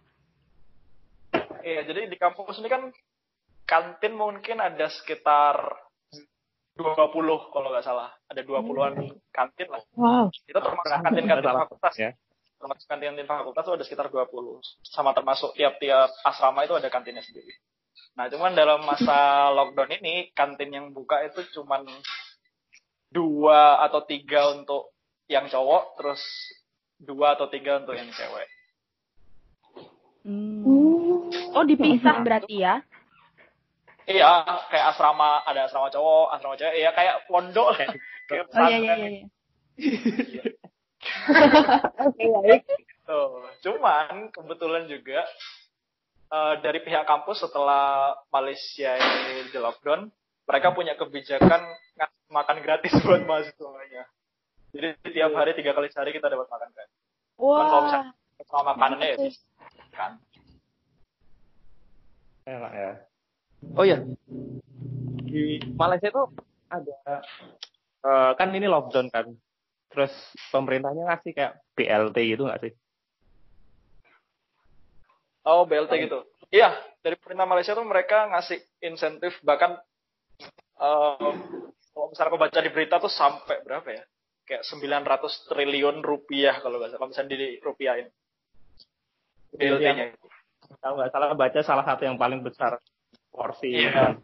Iya, 1.59 1.83
jadi 1.85 2.07
di 2.07 2.17
kampus 2.17 2.63
ini 2.63 2.71
kan 2.71 2.87
kantin 3.67 4.15
mungkin 4.15 4.63
ada 4.63 4.87
sekitar 4.89 5.59
20 6.79 7.51
kalau 7.51 7.67
nggak 7.69 7.85
salah. 7.85 8.09
Ada 8.31 8.47
20-an 8.47 8.93
hmm. 8.95 9.19
kantin 9.35 9.67
lah. 9.67 9.83
Wow. 9.99 10.31
Itu 10.31 10.55
termasuk 10.55 10.97
kantin-kantin 11.03 11.51
fakultas. 11.51 11.93
Ya. 11.99 12.11
Termasuk 12.55 12.87
kantin-kantin 12.87 13.27
fakultas 13.27 13.63
itu 13.67 13.73
ada 13.75 13.85
sekitar 13.85 14.07
20. 14.07 14.63
Sama 14.87 15.11
termasuk 15.11 15.51
tiap-tiap 15.59 16.07
asrama 16.23 16.63
itu 16.63 16.79
ada 16.79 16.87
kantinnya 16.87 17.21
sendiri. 17.21 17.51
Nah, 18.15 18.25
cuman 18.27 18.51
dalam 18.51 18.83
masa 18.83 19.17
lockdown 19.57 19.91
ini 20.01 20.29
kantin 20.35 20.75
yang 20.75 20.91
buka 20.91 21.23
itu 21.23 21.43
cuman 21.59 21.87
dua 23.09 23.81
atau 23.85 24.03
tiga 24.05 24.53
untuk 24.53 24.93
yang 25.29 25.47
cowok, 25.47 25.97
terus 25.97 26.21
dua 26.99 27.37
atau 27.37 27.47
tiga 27.47 27.79
untuk 27.79 27.95
yang 27.95 28.09
cewek. 28.11 28.47
Hmm. 30.27 31.31
Oh, 31.55 31.63
dipisah 31.63 32.21
berarti 32.21 32.61
ya? 32.61 32.83
Iya, 34.09 34.41
kayak 34.73 34.85
asrama, 34.93 35.45
ada 35.45 35.69
asrama 35.69 35.93
cowok, 35.93 36.27
asrama 36.33 36.55
cewek, 36.57 36.75
iya 36.81 36.89
kayak 36.91 37.29
pondok 37.29 37.77
lah. 37.77 37.93
Kayak 38.25 38.45
oh 38.57 38.67
iya 38.67 38.77
iya 38.77 38.95
iya. 39.09 39.23
Oke, 42.05 42.23
baik. 42.43 42.63
Tuh, 43.07 43.47
cuman 43.65 44.29
kebetulan 44.29 44.85
juga 44.85 45.25
uh, 46.29 46.53
dari 46.62 46.79
pihak 46.81 47.05
kampus 47.05 47.45
setelah 47.45 48.15
Malaysia 48.29 48.95
ini 48.95 49.50
di 49.50 49.57
lockdown, 49.59 50.09
mereka 50.45 50.74
punya 50.74 50.93
kebijakan 50.98 51.62
makan 52.29 52.57
gratis 52.62 52.93
buat 53.05 53.25
mahasiswanya. 53.25 54.05
Jadi 54.69 54.88
tiap 55.17 55.33
hari 55.33 55.57
tiga 55.57 55.74
kali 55.74 55.89
sehari 55.89 56.13
kita 56.13 56.29
dapat 56.29 56.45
makan 56.45 56.69
gratis. 56.74 56.98
Wah. 57.41 57.45
Wow. 57.50 57.65
Kalau 57.65 57.81
misalnya 57.86 58.12
sama 58.48 58.71
makanannya 58.77 59.07
ya 59.13 59.17
kan. 59.93 60.12
Enak 62.48 62.74
ya. 62.74 62.91
Oh 63.75 63.83
iya, 63.83 64.00
di 65.27 65.59
Malaysia 65.75 66.07
itu 66.07 66.24
ada 66.71 66.95
uh, 68.07 68.31
kan 68.39 68.55
ini 68.55 68.71
lockdown 68.71 69.12
kan, 69.12 69.36
terus 69.91 70.15
pemerintahnya 70.48 71.12
ngasih 71.12 71.31
kayak 71.36 71.53
BLT 71.75 72.17
gitu 72.33 72.48
nggak 72.48 72.62
sih? 72.63 72.74
Oh 75.48 75.63
BLT 75.63 76.10
gitu. 76.10 76.19
Iya, 76.50 76.74
dari 77.05 77.15
pemerintah 77.15 77.48
Malaysia 77.48 77.77
tuh 77.77 77.86
mereka 77.86 78.27
ngasih 78.34 78.58
insentif 78.81 79.38
bahkan 79.46 79.77
uh, 80.81 81.31
kalau 81.93 82.08
misalnya 82.10 82.29
aku 82.34 82.39
baca 82.41 82.60
di 82.63 82.72
berita 82.74 82.96
tuh 82.98 83.12
sampai 83.12 83.62
berapa 83.62 83.88
ya? 83.91 84.03
Kayak 84.50 84.65
900 84.65 85.51
triliun 85.51 85.98
rupiah 86.01 86.58
kalau 86.58 86.81
nggak 86.81 86.89
salah, 86.89 87.00
kalau 87.05 87.12
misalnya 87.13 87.38
di 87.38 87.62
rupiahin. 87.62 88.08
BLT-nya. 89.53 90.17
Kalau 90.81 90.96
nggak 90.98 91.12
salah 91.13 91.27
baca 91.38 91.60
salah 91.62 91.86
satu 91.86 92.01
yang 92.10 92.17
paling 92.17 92.41
besar 92.41 92.81
porsi. 93.29 93.86
Iya. 93.86 94.17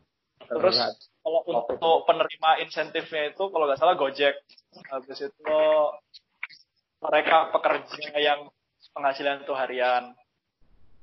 Terus 0.45 0.77
kalau 1.25 1.41
untuk 1.45 2.05
penerima 2.05 2.61
insentifnya 2.65 3.33
itu 3.33 3.43
kalau 3.49 3.65
nggak 3.69 3.81
salah 3.81 3.97
Gojek. 3.97 4.33
Habis 4.91 5.29
itu 5.29 5.59
mereka 7.01 7.53
pekerja 7.53 8.17
yang 8.17 8.49
penghasilan 8.93 9.45
itu 9.45 9.53
harian. 9.53 10.13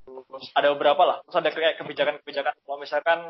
Terus 0.03 0.47
ada 0.55 0.69
beberapa 0.75 1.03
lah. 1.05 1.17
Terus 1.27 1.37
ada 1.39 1.51
kayak 1.55 1.75
kebijakan-kebijakan 1.83 2.55
kalau 2.67 2.79
misalkan 2.79 3.21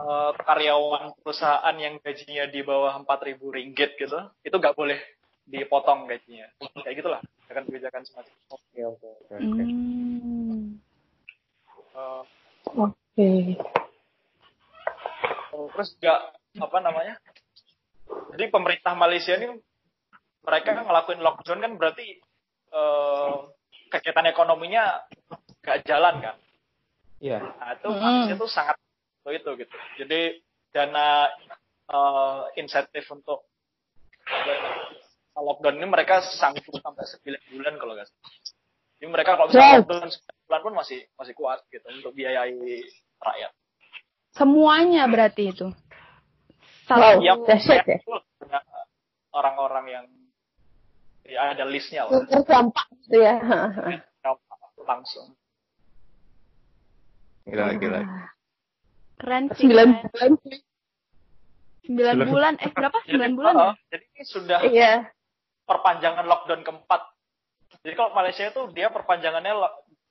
uh, 0.00 0.30
karyawan 0.36 1.16
perusahaan 1.20 1.76
yang 1.80 1.98
gajinya 2.00 2.44
di 2.48 2.60
bawah 2.60 2.94
4.000 3.02 3.40
ringgit 3.40 3.96
gitu, 3.96 4.18
itu 4.44 4.56
nggak 4.56 4.76
boleh 4.76 4.98
dipotong 5.48 6.08
gajinya. 6.08 6.48
Kayak 6.84 6.96
gitulah. 7.00 7.20
Kebijakan-kebijakan 7.44 8.02
semacam 8.08 8.32
itu. 8.32 8.54
Oke, 8.54 8.80
oke, 8.82 9.08
oke. 9.36 9.62
Hmm. 9.64 10.80
Uh, 11.94 12.24
Oke. 12.74 13.30
terus 15.74 15.94
juga 15.98 16.34
apa 16.58 16.78
namanya 16.82 17.14
jadi 18.34 18.50
pemerintah 18.50 18.98
Malaysia 18.98 19.38
ini 19.38 19.58
mereka 20.42 20.82
ngelakuin 20.82 21.22
lockdown 21.22 21.62
kan 21.62 21.72
berarti 21.78 22.18
eh, 22.74 23.34
kegiatan 23.94 24.26
ekonominya 24.26 25.06
gak 25.62 25.86
jalan 25.86 26.18
kan 26.18 26.36
Iya. 27.22 27.38
nah 27.40 27.72
itu 27.72 27.88
Mm. 27.88 28.36
Tuh 28.36 28.50
sangat 28.50 28.76
itu 29.24 29.50
gitu 29.56 29.76
jadi 29.96 30.36
dana 30.70 31.30
eh, 31.86 32.40
insentif 32.58 33.06
untuk 33.08 33.48
lockdown 35.34 35.76
ini 35.76 35.86
mereka 35.86 36.20
sanggup 36.22 36.64
sampai 36.70 37.04
9 37.04 37.56
bulan 37.56 37.74
kalau 37.76 37.92
nggak 37.94 38.08
salah 38.08 38.32
jadi 38.94 39.06
mereka 39.10 39.30
kalau 39.34 39.46
misalnya 39.48 39.66
Wow. 39.66 39.78
lockdown 39.82 40.08
9 40.10 40.46
bulan 40.46 40.60
pun 40.62 40.74
masih 40.74 40.98
masih 41.14 41.34
kuat 41.34 41.58
gitu 41.68 41.86
untuk 41.88 42.12
biayai 42.12 42.84
rakyat 43.20 43.52
Semuanya 44.34 45.06
berarti 45.06 45.54
itu. 45.54 45.70
Salah 46.90 47.14
Wow. 47.14 47.22
yang 47.22 47.38
dahsyat 47.46 47.86
ya. 47.86 47.98
banyak 48.02 48.64
orang-orang 49.30 49.84
yang 49.86 50.04
ya 51.34 51.50
ada 51.50 51.64
listnya 51.66 52.06
lah 52.06 52.22
terdampak 52.30 52.86
gitu 53.02 53.18
ya. 53.18 53.34
langsung 54.86 55.34
Gila, 57.44 57.76
gila. 57.76 58.00
Keren 59.20 59.52
sih. 59.52 59.68
Sembilan 59.68 59.88
keren. 60.08 60.32
bulan. 60.40 60.60
Sembilan 61.84 62.16
bulan. 62.24 62.52
Eh 62.56 62.70
berapa? 62.72 62.96
Sembilan 63.04 63.28
Jadi, 63.28 63.36
bulan 63.36 63.54
oh, 63.54 63.60
ya? 63.60 63.72
jadi 63.92 64.04
ini 64.08 64.22
sudah 64.24 64.58
Iya. 64.64 64.92
perpanjangan 65.64 66.24
lockdown 66.24 66.60
keempat 66.60 67.00
jadi 67.80 67.94
kalau 67.96 68.12
Malaysia 68.12 68.44
itu 68.48 68.62
dia 68.72 68.88
perpanjangannya 68.88 69.52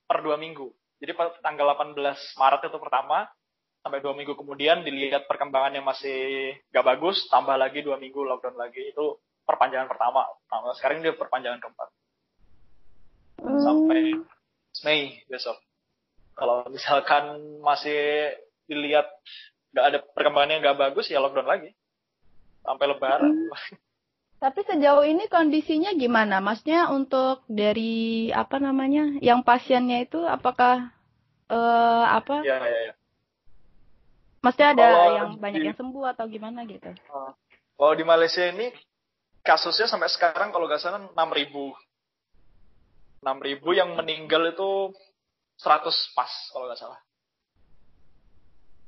per 0.02 0.18
dua 0.22 0.34
minggu 0.34 0.66
jadi 0.98 1.14
tanggal 1.38 1.74
18 1.78 1.94
Maret 2.34 2.62
itu 2.66 2.78
pertama 2.78 3.26
sampai 3.78 4.02
dua 4.02 4.18
minggu 4.18 4.34
kemudian 4.34 4.82
dilihat 4.82 5.30
perkembangannya 5.30 5.78
masih 5.78 6.18
gak 6.70 6.82
bagus 6.82 7.22
tambah 7.30 7.54
lagi 7.54 7.82
dua 7.82 7.98
minggu 7.98 8.18
lockdown 8.26 8.58
lagi 8.58 8.90
itu 8.90 9.14
perpanjangan 9.44 9.88
pertama 9.88 10.24
Nah, 10.50 10.72
sekarang 10.76 11.02
dia 11.02 11.12
perpanjangan 11.12 11.60
keempat 11.60 11.88
sampai 13.44 14.16
Mei 14.82 15.22
besok. 15.30 15.58
Kalau 16.34 16.66
misalkan 16.66 17.38
masih 17.62 18.34
dilihat 18.66 19.06
nggak 19.70 19.86
ada 19.86 19.98
perkembangannya 20.02 20.62
nggak 20.62 20.78
bagus 20.80 21.06
ya 21.10 21.22
lockdown 21.22 21.46
lagi 21.46 21.70
sampai 22.66 22.86
Lebaran. 22.90 23.34
Tapi 24.42 24.60
sejauh 24.66 25.06
ini 25.06 25.30
kondisinya 25.30 25.94
gimana? 25.94 26.42
Maksudnya 26.42 26.90
untuk 26.90 27.46
dari 27.48 28.28
apa 28.34 28.60
namanya, 28.60 29.16
yang 29.24 29.40
pasiennya 29.46 30.04
itu 30.04 30.20
apakah 30.20 30.90
eh 31.48 32.04
apa? 32.08 32.44
ya 32.44 32.60
ya 32.60 32.80
ya. 32.90 32.94
Maksudnya 34.44 34.68
ada 34.76 34.84
Kalau 34.84 35.16
yang 35.16 35.30
banyak 35.40 35.60
di- 35.64 35.66
yang 35.72 35.78
sembuh 35.78 36.04
atau 36.12 36.24
gimana 36.28 36.68
gitu? 36.68 36.92
Kalau 37.74 37.94
di 37.96 38.04
Malaysia 38.04 38.44
ini 38.44 38.68
kasusnya 39.44 39.86
sampai 39.86 40.08
sekarang 40.08 40.50
kalau 40.50 40.64
nggak 40.64 40.80
salah 40.80 41.04
6 41.04 41.12
ribu. 41.36 41.76
6 43.20 43.40
ribu 43.40 43.76
yang 43.76 43.92
meninggal 43.92 44.48
itu 44.48 44.92
100 45.60 46.16
pas 46.16 46.32
kalau 46.50 46.66
nggak 46.66 46.80
salah. 46.80 46.98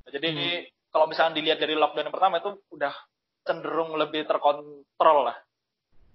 Jadi 0.06 0.30
kalau 0.88 1.06
misalnya 1.10 1.36
dilihat 1.36 1.58
dari 1.60 1.74
lockdown 1.76 2.08
yang 2.08 2.14
pertama 2.14 2.40
itu 2.40 2.56
udah 2.72 2.94
cenderung 3.44 3.94
lebih 4.00 4.24
terkontrol 4.24 5.18
lah. 5.28 5.36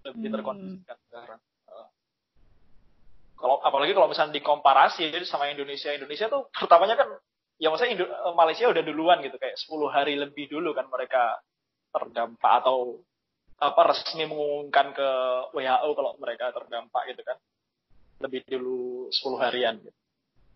Lebih 0.08 0.28
Hmm. 0.32 0.36
terkondisikan 0.42 0.98
sekarang. 1.08 1.40
Uh, 1.70 1.88
Kalau 3.38 3.58
apalagi 3.62 3.94
kalau 3.94 4.10
misalnya 4.10 4.38
dikomparasi 4.38 5.12
sama 5.26 5.50
Indonesia, 5.50 5.94
Indonesia 5.94 6.30
tuh 6.30 6.50
pertamanya 6.50 6.98
kan 6.98 7.10
ya 7.62 7.70
maksudnya 7.70 7.94
Indo- 7.94 8.14
Malaysia 8.34 8.66
udah 8.70 8.82
duluan 8.82 9.22
gitu 9.22 9.38
kayak 9.38 9.58
10 9.58 9.90
hari 9.94 10.18
lebih 10.18 10.50
dulu 10.50 10.74
kan 10.74 10.90
mereka 10.90 11.38
terdampak 11.94 12.66
atau 12.66 13.02
apa 13.62 13.82
resmi 13.94 14.26
mengumumkan 14.26 14.90
ke 14.98 15.10
WHO 15.54 15.90
kalau 15.94 16.18
mereka 16.18 16.50
terdampak 16.50 17.14
gitu 17.14 17.22
kan 17.22 17.38
lebih 18.22 18.42
dulu 18.50 19.10
10 19.14 19.44
harian 19.46 19.78
gitu. 19.82 19.94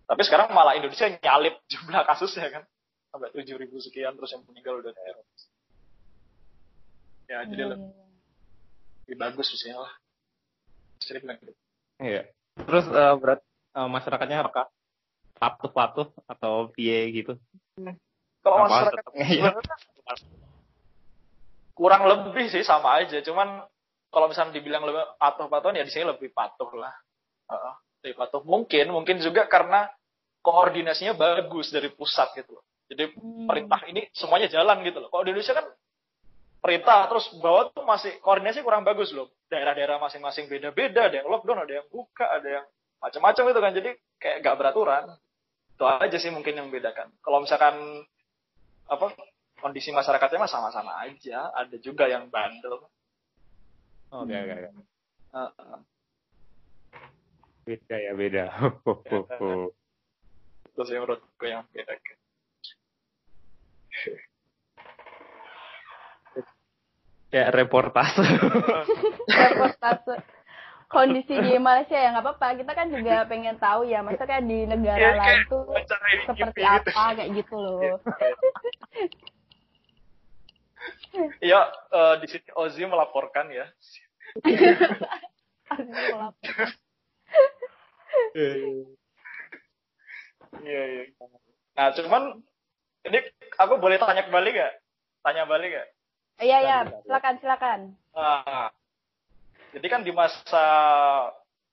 Tapi 0.06 0.22
sekarang 0.26 0.54
malah 0.54 0.74
Indonesia 0.74 1.10
nyalip 1.22 1.62
jumlah 1.72 2.02
kasusnya 2.06 2.50
kan 2.50 2.64
sampai 3.14 3.30
7.000 3.32 3.70
sekian 3.86 4.18
terus 4.18 4.34
yang 4.34 4.44
meninggal 4.50 4.82
udah 4.82 4.92
ya 7.26 7.42
jadi 7.50 7.64
Iya, 7.66 7.74
lebih, 7.74 7.90
lebih 9.10 9.18
bagus 9.18 9.50
sih 9.50 9.74
lah. 9.74 9.94
Jadi 11.02 11.26
bilang 11.26 11.38
gitu. 11.42 11.54
Iya. 11.98 12.22
Terus 12.54 12.86
eh, 12.86 13.16
berat 13.18 13.42
eh, 13.74 13.90
masyarakatnya 13.90 14.38
apakah 14.46 14.66
patuh-patuh 15.42 16.08
atau 16.30 16.70
piye 16.70 17.10
gitu? 17.12 17.34
Kalau 18.46 18.66
Apa 18.66 18.94
masyarakat 18.94 19.12
ya? 19.18 19.52
kurang 21.76 22.08
lebih 22.08 22.48
sih 22.48 22.64
sama 22.64 23.04
aja, 23.04 23.20
cuman 23.20 23.62
kalau 24.08 24.32
misalnya 24.32 24.56
dibilang 24.56 24.88
lebih 24.88 25.20
patuh-patuhan 25.20 25.76
ya 25.76 25.84
di 25.84 25.92
sini 25.92 26.08
lebih 26.08 26.32
patuh 26.32 26.72
lah. 26.80 26.96
Heeh, 27.52 27.74
lebih 28.08 28.16
patuh. 28.16 28.42
Mungkin 28.48 28.96
mungkin 28.96 29.20
juga 29.20 29.44
karena 29.52 29.92
koordinasinya 30.40 31.20
bagus 31.20 31.76
dari 31.76 31.92
pusat 31.92 32.32
gitu 32.40 32.56
loh. 32.56 32.64
Jadi 32.88 33.12
Hmm. 33.18 33.50
perintah 33.50 33.82
ini 33.92 34.08
semuanya 34.16 34.48
jalan 34.48 34.80
gitu 34.88 35.04
loh. 35.04 35.10
Kalau 35.12 35.28
di 35.28 35.36
Indonesia 35.36 35.58
kan 35.58 35.68
perintah 36.64 37.12
terus 37.12 37.28
bawah 37.38 37.74
tuh 37.76 37.84
masih 37.84 38.22
koordinasi 38.24 38.64
kurang 38.64 38.88
bagus 38.88 39.12
loh. 39.12 39.34
Daerah-daerah 39.52 40.00
masing-masing 40.00 40.48
beda-beda, 40.48 41.12
ada 41.12 41.22
yang 41.22 41.28
lockdown, 41.28 41.66
ada 41.66 41.74
yang 41.82 41.88
buka, 41.92 42.26
ada 42.30 42.48
yang 42.62 42.66
macam-macam 43.02 43.44
itu 43.52 43.60
kan. 43.60 43.72
Jadi 43.74 43.90
kayak 44.22 44.38
gak 44.42 44.58
beraturan. 44.58 45.04
Itu 45.76 45.84
aja 45.84 46.18
sih 46.22 46.32
mungkin 46.32 46.56
yang 46.56 46.72
membedakan. 46.72 47.12
Kalau 47.20 47.44
misalkan 47.44 48.06
apa 48.86 49.12
kondisi 49.66 49.90
masyarakatnya 49.90 50.46
mah 50.46 50.52
sama-sama 50.54 50.94
aja. 51.02 51.50
Ada 51.58 51.82
juga 51.82 52.06
yang 52.06 52.30
bandel. 52.30 52.86
Oke, 54.14 54.30
oke, 54.38 54.54
oke. 54.62 54.70
Heeh. 55.34 55.78
Beda 57.66 57.96
ya, 57.98 58.14
beda. 58.14 58.46
Itu 60.70 60.82
sih 60.86 61.02
menurutku 61.02 61.46
yang 61.50 61.66
membedakan. 61.66 62.18
Kayak 67.34 67.50
reportase. 67.58 68.22
reportase 69.26 70.14
kondisi 70.86 71.34
di 71.42 71.58
Malaysia 71.58 71.98
ya 71.98 72.14
nggak 72.14 72.24
apa-apa 72.24 72.48
kita 72.62 72.72
kan 72.72 72.88
juga 72.88 73.26
pengen 73.28 73.58
tahu 73.58 73.90
ya 73.90 74.00
maksudnya 74.06 74.38
kayak 74.38 74.46
di 74.48 74.64
negara 74.70 75.02
Iya, 75.02 75.18
lain 75.18 75.40
tuh 75.50 75.66
seperti 76.30 76.62
gitu. 76.62 76.72
apa 76.72 77.04
kayak 77.18 77.30
gitu 77.36 77.56
loh 77.58 78.00
Iya, 81.42 81.62
eh, 81.98 82.14
di 82.22 82.28
sini 82.30 82.50
Ozi 82.56 82.84
melaporkan 82.86 83.50
ya. 83.52 83.66
Iya, 90.66 90.82
iya. 90.88 91.04
Nah, 91.76 91.92
cuman 91.94 92.24
ini 93.06 93.20
aku 93.60 93.78
boleh 93.78 94.02
tanya 94.02 94.26
kembali 94.26 94.50
gak? 94.56 94.74
Tanya 95.22 95.46
balik 95.46 95.74
gak? 95.74 95.90
iya 96.44 96.60
ya 96.60 96.78
silakan 97.08 97.36
silakan 97.40 97.80
Nah, 98.12 98.72
jadi 99.76 99.88
kan 99.92 100.02
di 100.08 100.16
masa 100.16 100.66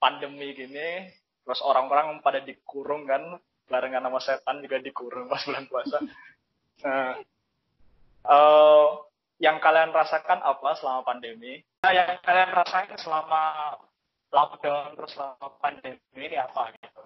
pandemi 0.03 0.51
gini, 0.59 1.07
terus 1.47 1.63
orang-orang 1.63 2.19
pada 2.19 2.43
dikurung 2.43 3.07
kan, 3.07 3.39
barengan 3.71 4.03
sama 4.03 4.19
setan 4.19 4.59
juga 4.59 4.83
dikurung 4.83 5.31
pas 5.31 5.47
bulan 5.47 5.71
puasa. 5.71 6.03
Nah, 6.83 7.15
uh, 8.27 9.03
yang 9.43 9.59
kalian 9.59 9.91
rasakan 9.91 10.39
apa 10.43 10.79
selama 10.79 11.03
pandemi? 11.03 11.63
Nah, 11.83 11.91
yang 11.91 12.19
kalian 12.23 12.51
rasakan 12.55 12.99
selama 12.99 13.43
lockdown 14.31 14.95
terus 14.95 15.13
selama 15.19 15.47
pandemi 15.59 15.99
ini 16.15 16.39
apa 16.39 16.71
gitu? 16.79 17.03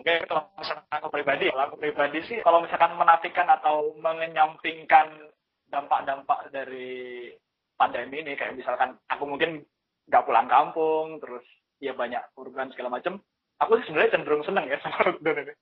Mungkin 0.00 0.26
kalau 0.26 0.48
misalkan 0.56 0.88
aku 0.88 1.08
pribadi, 1.12 1.44
kalau 1.52 1.64
aku 1.68 1.76
pribadi 1.78 2.18
sih 2.26 2.38
kalau 2.40 2.64
misalkan 2.64 2.96
menafikan 2.96 3.46
atau 3.52 3.92
mengenyampingkan 4.00 5.30
dampak-dampak 5.68 6.48
dari 6.50 7.30
pandemi 7.76 8.24
ini, 8.24 8.32
kayak 8.34 8.56
misalkan 8.56 8.96
aku 9.06 9.24
mungkin 9.28 9.62
nggak 10.08 10.24
pulang 10.26 10.48
kampung, 10.48 11.20
terus 11.20 11.44
ya 11.78 11.92
banyak 11.92 12.20
urban 12.34 12.72
segala 12.72 12.98
macam, 12.98 13.20
aku 13.60 13.78
sih 13.78 13.92
sebenarnya 13.92 14.18
cenderung 14.18 14.42
seneng 14.42 14.66
ya 14.66 14.80
sama 14.84 15.04
lockdown 15.06 15.46
ini. 15.46 15.54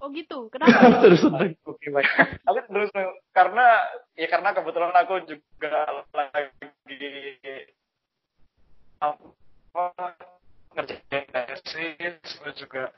Oh 0.00 0.08
gitu, 0.16 0.48
kenapa? 0.48 0.72
Terus 1.04 1.20
seneng. 1.20 1.52
Oke, 1.68 1.92
baik. 1.92 2.08
Aku 2.48 2.58
terus 2.72 2.88
karena 3.36 3.66
ya 4.16 4.26
karena 4.32 4.56
kebetulan 4.56 4.96
aku 4.96 5.14
juga 5.28 5.72
lagi 6.16 6.68
apa 9.00 9.84
ngerjain 10.76 11.24
tesis 11.32 12.20
juga 12.56 12.92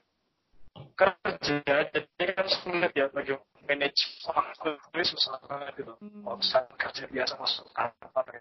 kerja 0.99 1.63
jadi 1.95 2.25
kan 2.35 2.47
sulit 2.51 2.93
ya 2.95 3.07
bagi 3.15 3.39
manage 3.67 4.03
waktu 4.27 4.71
ini 4.95 5.05
susah 5.07 5.39
banget 5.47 5.83
gitu 5.83 5.95
kalau 5.95 6.37
hmm. 6.39 6.75
kerja 6.79 7.05
biasa 7.07 7.33
masuk 7.39 7.67
kantor 7.71 8.27
ya. 8.35 8.41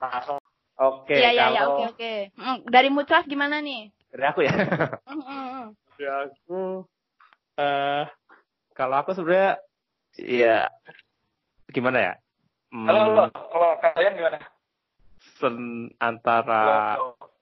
nah 0.00 0.20
oke 0.24 1.04
okay, 1.04 1.18
iya 1.20 1.30
iya 1.32 1.46
iya 1.52 1.62
oke 1.68 1.84
oke 1.92 2.12
hmm, 2.36 2.56
dari 2.68 2.88
Mucaf 2.88 3.24
gimana 3.28 3.60
nih 3.60 3.92
dari 4.10 4.24
aku 4.24 4.40
ya 4.44 4.54
hmm, 5.04 5.76
dari 5.96 6.06
aku 6.08 6.88
uh, 7.56 8.04
kalau 8.76 8.96
aku 9.00 9.16
sebenarnya 9.16 9.60
ya 10.16 10.68
gimana 11.72 11.98
ya? 12.00 12.14
Hmm, 12.72 12.86
kalau 12.88 13.28
kalau 13.32 13.70
kalian 13.80 14.14
gimana? 14.16 14.38
Sen 15.40 15.56
antara 16.00 16.96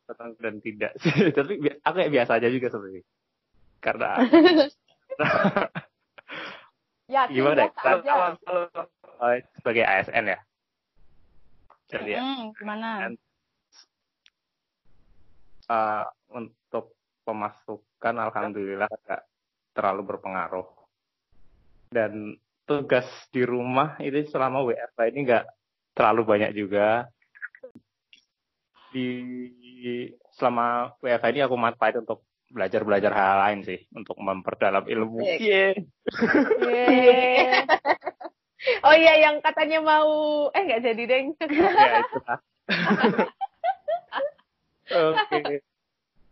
senang 0.07 0.37
dan 0.39 0.61
tidak 0.61 0.93
sih. 1.01 1.11
Tapi 1.37 1.61
aku 1.83 1.95
kayak 1.99 2.15
biasa 2.15 2.39
aja 2.39 2.49
juga 2.51 2.71
sebenarnya. 2.71 3.05
Karena 3.83 4.11
ya, 7.13 7.29
gimana 7.29 7.69
ya? 7.69 7.71
Aja. 7.77 8.13
Oh, 9.21 9.31
sebagai 9.61 9.85
ASN 9.85 10.25
ya. 10.35 10.39
Jadi 11.93 12.11
ya. 12.17 12.21
Hmm, 12.21 12.51
gimana? 12.57 12.89
Uh, 15.65 16.05
untuk 16.29 16.93
pemasukan 17.25 18.15
alhamdulillah 18.21 18.89
agak 18.89 19.25
terlalu 19.75 20.15
berpengaruh. 20.15 20.65
Dan 21.91 22.39
tugas 22.65 23.05
di 23.29 23.45
rumah 23.45 24.01
itu 24.01 24.25
selama 24.33 24.65
WFH 24.65 25.01
ini 25.13 25.21
nggak 25.29 25.45
terlalu 25.93 26.23
banyak 26.25 26.51
juga. 26.57 27.11
Di 28.95 29.11
selama 30.39 30.95
WFH 31.03 31.27
ini 31.35 31.41
aku 31.43 31.57
manfaat 31.59 31.99
untuk 31.99 32.23
belajar-belajar 32.55 33.11
hal 33.11 33.37
lain 33.43 33.61
sih 33.67 33.81
untuk 33.91 34.15
memperdalam 34.23 34.87
ilmu. 34.87 35.19
Yeah. 35.43 35.75
yeah. 36.63 37.67
oh 38.87 38.95
iya 38.95 39.15
yang 39.27 39.43
katanya 39.43 39.83
mau 39.83 40.49
eh 40.55 40.63
nggak 40.63 40.83
jadi 40.87 41.03
deng. 41.05 41.27
ya 41.43 41.91
itu 42.01 42.19
Oke. 44.95 45.17
Okay. 45.27 45.59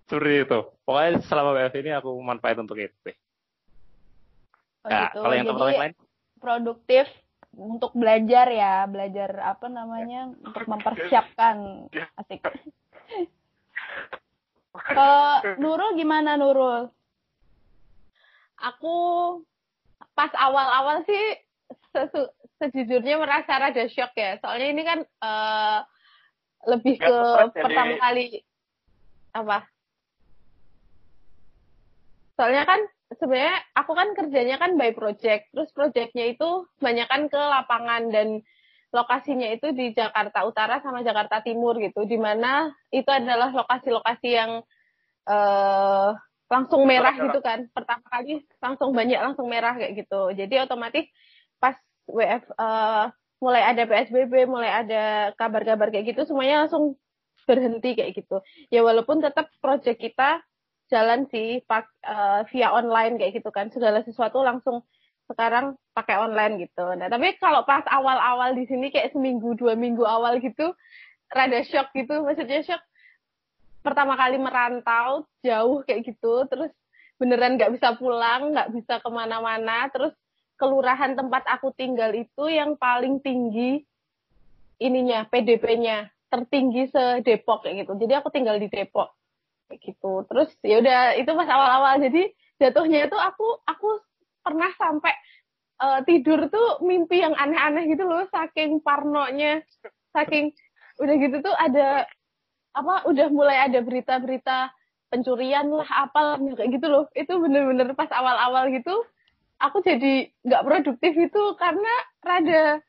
Seperti 0.06 0.45
itu. 0.45 0.58
Pokoknya 0.84 1.25
selama 1.25 1.50
WFH 1.56 1.76
ini 1.82 1.90
aku 1.97 2.10
manfaat 2.21 2.56
untuk 2.60 2.76
itu 2.78 2.95
sih. 3.02 3.17
Oh, 4.82 4.90
nah, 4.90 5.14
gitu. 5.14 5.18
kalau 5.23 5.34
yang 5.38 5.47
Jadi, 5.47 5.62
lain 5.78 5.95
produktif 6.42 7.06
untuk 7.54 7.92
belajar 7.95 8.47
ya, 8.50 8.88
belajar 8.90 9.30
apa 9.45 9.71
namanya 9.71 10.34
untuk 10.42 10.64
mempersiapkan 10.66 11.86
asik. 12.18 12.42
Kalau 14.73 15.28
Nurul 15.60 15.95
gimana 15.95 16.34
Nurul? 16.34 16.90
Aku 18.58 18.97
pas 20.18 20.32
awal-awal 20.34 21.06
sih 21.06 21.25
sesu, 21.92 22.26
sejujurnya 22.58 23.21
merasa 23.21 23.60
rada 23.60 23.84
shock 23.86 24.16
ya. 24.16 24.40
Soalnya 24.40 24.68
ini 24.73 24.82
kan 24.82 24.99
uh, 25.23 25.78
lebih 26.66 26.99
ke 26.99 27.16
pertama 27.52 27.95
kali 28.00 28.42
apa? 29.36 29.66
Soalnya 32.34 32.64
kan 32.64 32.80
sebenarnya 33.18 33.56
aku 33.76 33.92
kan 33.92 34.08
kerjanya 34.16 34.56
kan 34.56 34.76
by 34.76 34.94
project. 34.94 35.50
Terus 35.52 35.70
projectnya 35.75 36.30
itu 36.32 36.68
banyak 36.78 37.06
kan 37.08 37.28
ke 37.28 37.40
lapangan 37.40 38.12
dan 38.12 38.40
lokasinya 38.92 39.48
itu 39.48 39.72
di 39.72 39.96
Jakarta 39.96 40.44
Utara 40.44 40.84
sama 40.84 41.00
Jakarta 41.00 41.40
Timur 41.40 41.80
gitu. 41.80 42.04
Di 42.04 42.20
mana 42.20 42.70
itu 42.92 43.08
adalah 43.08 43.50
lokasi-lokasi 43.50 44.28
yang 44.28 44.60
uh, 45.26 46.12
langsung 46.52 46.84
merah 46.84 47.16
gitu 47.16 47.40
kan. 47.40 47.66
Pertama 47.72 48.04
kali 48.12 48.44
langsung 48.60 48.92
banyak 48.92 49.20
langsung 49.20 49.48
merah 49.48 49.72
kayak 49.75 50.04
gitu. 50.04 50.36
Jadi 50.36 50.54
otomatis 50.60 51.08
pas 51.56 51.75
WF 52.04 52.44
uh, 52.54 52.60
eh, 52.60 53.04
mulai 53.40 53.62
ada 53.64 53.82
PSBB, 53.88 54.44
mulai 54.44 54.70
ada 54.84 55.02
kabar-kabar 55.40 55.88
kayak 55.90 56.14
gitu, 56.14 56.28
semuanya 56.28 56.66
langsung 56.66 57.00
berhenti 57.48 57.96
kayak 57.98 58.12
gitu. 58.14 58.44
Ya 58.70 58.84
walaupun 58.86 59.18
tetap 59.25 59.50
project 59.58 59.98
kita 59.98 60.44
jalan 60.93 61.25
sih 61.33 61.65
pak 61.65 61.89
uh, 62.05 62.45
via 62.52 62.69
online 62.69 63.17
kayak 63.17 63.41
gitu 63.41 63.49
kan. 63.49 63.73
Segala 63.73 64.05
sesuatu 64.05 64.45
langsung 64.45 64.85
sekarang 65.25 65.81
pakai 65.97 66.21
online 66.21 66.69
gitu. 66.69 66.93
Nah 66.93 67.09
tapi 67.09 67.33
kalau 67.41 67.65
pas 67.65 67.81
awal-awal 67.89 68.52
di 68.52 68.69
sini 68.69 68.93
kayak 68.93 69.17
seminggu 69.17 69.57
dua 69.57 69.73
minggu 69.73 70.05
awal 70.05 70.37
gitu 70.45 70.76
rada 71.33 71.65
shock 71.65 71.89
gitu. 71.97 72.21
Maksudnya 72.21 72.61
shock. 72.61 72.85
Pertama 73.81 74.15
kali 74.15 74.37
merantau 74.37 75.25
jauh 75.41 75.81
kayak 75.89 76.13
gitu. 76.13 76.45
Terus 76.52 76.71
beneran 77.17 77.57
nggak 77.57 77.73
bisa 77.73 77.97
pulang 77.97 78.52
nggak 78.52 78.71
bisa 78.76 79.00
ke 79.00 79.09
mana-mana. 79.09 79.89
Terus 79.89 80.13
kelurahan 80.61 81.17
tempat 81.17 81.49
aku 81.49 81.73
tinggal 81.73 82.13
itu 82.13 82.45
yang 82.52 82.76
paling 82.76 83.25
tinggi 83.25 83.81
ininya 84.76 85.25
PDP-nya 85.33 86.13
tertinggi 86.28 86.93
se 86.93 87.25
Depok 87.25 87.65
kayak 87.65 87.89
gitu. 87.89 87.97
Jadi 87.97 88.13
aku 88.21 88.28
tinggal 88.28 88.61
di 88.61 88.69
Depok 88.69 89.22
gitu. 89.80 90.26
Terus 90.28 90.50
ya 90.61 90.82
udah 90.82 90.99
itu 91.17 91.30
pas 91.32 91.49
awal-awal. 91.49 91.95
Jadi 92.02 92.32
jatuhnya 92.61 93.08
itu 93.08 93.17
aku 93.17 93.63
aku 93.65 93.89
pernah 94.43 94.71
sampai 94.76 95.15
uh, 95.82 96.00
tidur 96.06 96.50
tuh 96.50 96.82
mimpi 96.82 97.23
yang 97.23 97.35
aneh-aneh 97.35 97.91
gitu 97.91 98.06
loh 98.06 98.26
saking 98.30 98.82
parnonya 98.82 99.63
saking 100.15 100.54
udah 101.00 101.15
gitu 101.19 101.37
tuh 101.41 101.54
ada 101.56 102.06
apa 102.73 103.04
udah 103.08 103.28
mulai 103.32 103.69
ada 103.69 103.80
berita-berita 103.80 104.73
pencurian 105.13 105.69
lah 105.69 106.08
apa 106.08 106.41
kayak 106.41 106.71
gitu 106.80 106.87
loh. 106.89 107.04
Itu 107.13 107.41
bener-bener 107.41 107.93
pas 107.93 108.08
awal-awal 108.13 108.73
gitu 108.73 108.93
aku 109.63 109.78
jadi 109.87 110.26
nggak 110.43 110.65
produktif 110.67 111.13
itu 111.15 111.43
karena 111.54 111.95
rada 112.19 112.82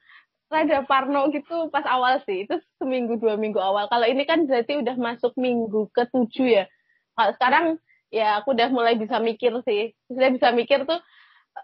rada 0.50 0.78
parno 0.86 1.30
gitu 1.34 1.69
pas 1.69 1.86
awal 1.86 2.22
sih. 2.26 2.46
Itu 2.48 2.62
seminggu 2.80 3.19
dua 3.19 3.36
minggu 3.36 3.60
awal. 3.60 3.89
Kalau 3.89 4.08
ini 4.08 4.24
kan 4.24 4.46
berarti 4.50 4.80
udah 4.80 4.96
masuk 4.98 5.34
minggu 5.38 5.89
ke 5.93 6.10
tujuh 6.10 6.63
ya 6.63 6.65
kalau 7.13 7.32
sekarang 7.38 7.65
ya 8.13 8.41
aku 8.41 8.54
udah 8.54 8.69
mulai 8.69 8.93
bisa 8.97 9.17
mikir 9.17 9.54
sih. 9.65 9.93
Sudah 10.10 10.30
bisa 10.30 10.54
mikir 10.54 10.86
tuh 10.86 11.02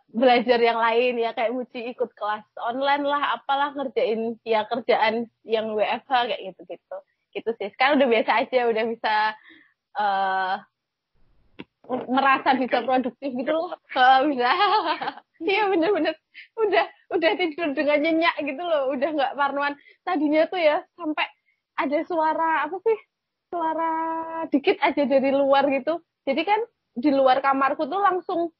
belajar 0.09 0.61
yang 0.61 0.77
lain 0.77 1.17
ya 1.17 1.33
kayak 1.33 1.53
Muci 1.53 1.93
ikut 1.93 2.13
kelas 2.13 2.45
online 2.61 3.05
lah 3.05 3.41
apalah 3.41 3.73
ngerjain 3.73 4.37
ya 4.45 4.65
kerjaan 4.69 5.25
yang 5.41 5.73
WFH 5.73 6.09
kayak 6.09 6.41
gitu 6.53 6.61
gitu 6.65 6.97
gitu 7.37 7.49
sih. 7.61 7.69
Sekarang 7.73 8.01
udah 8.01 8.09
biasa 8.09 8.31
aja 8.45 8.59
udah 8.69 8.83
bisa 8.89 9.15
uh, 9.97 10.55
merasa 12.09 12.53
bisa 12.57 12.85
produktif 12.85 13.29
gitu 13.33 13.51
loh. 13.53 13.77
Bisa. 14.29 14.49
Iya 15.39 15.71
bener-bener. 15.71 16.19
Udah 16.59 16.83
udah 17.15 17.31
tidur 17.39 17.71
dengan 17.71 18.03
nyenyak 18.03 18.35
gitu 18.43 18.59
loh. 18.59 18.91
Udah 18.91 19.07
nggak 19.15 19.35
parnoan. 19.39 19.71
Tadinya 20.03 20.43
tuh 20.51 20.59
ya 20.59 20.83
sampai 20.99 21.31
ada 21.79 22.03
suara 22.03 22.67
apa 22.67 22.75
sih 22.83 22.99
suara 23.49 23.91
dikit 24.53 24.77
aja 24.79 25.03
dari 25.03 25.29
luar 25.33 25.67
gitu. 25.73 25.99
Jadi 26.23 26.41
kan 26.45 26.61
di 26.93 27.09
luar 27.09 27.41
kamarku 27.41 27.89
tuh 27.89 27.99
langsung 27.99 28.53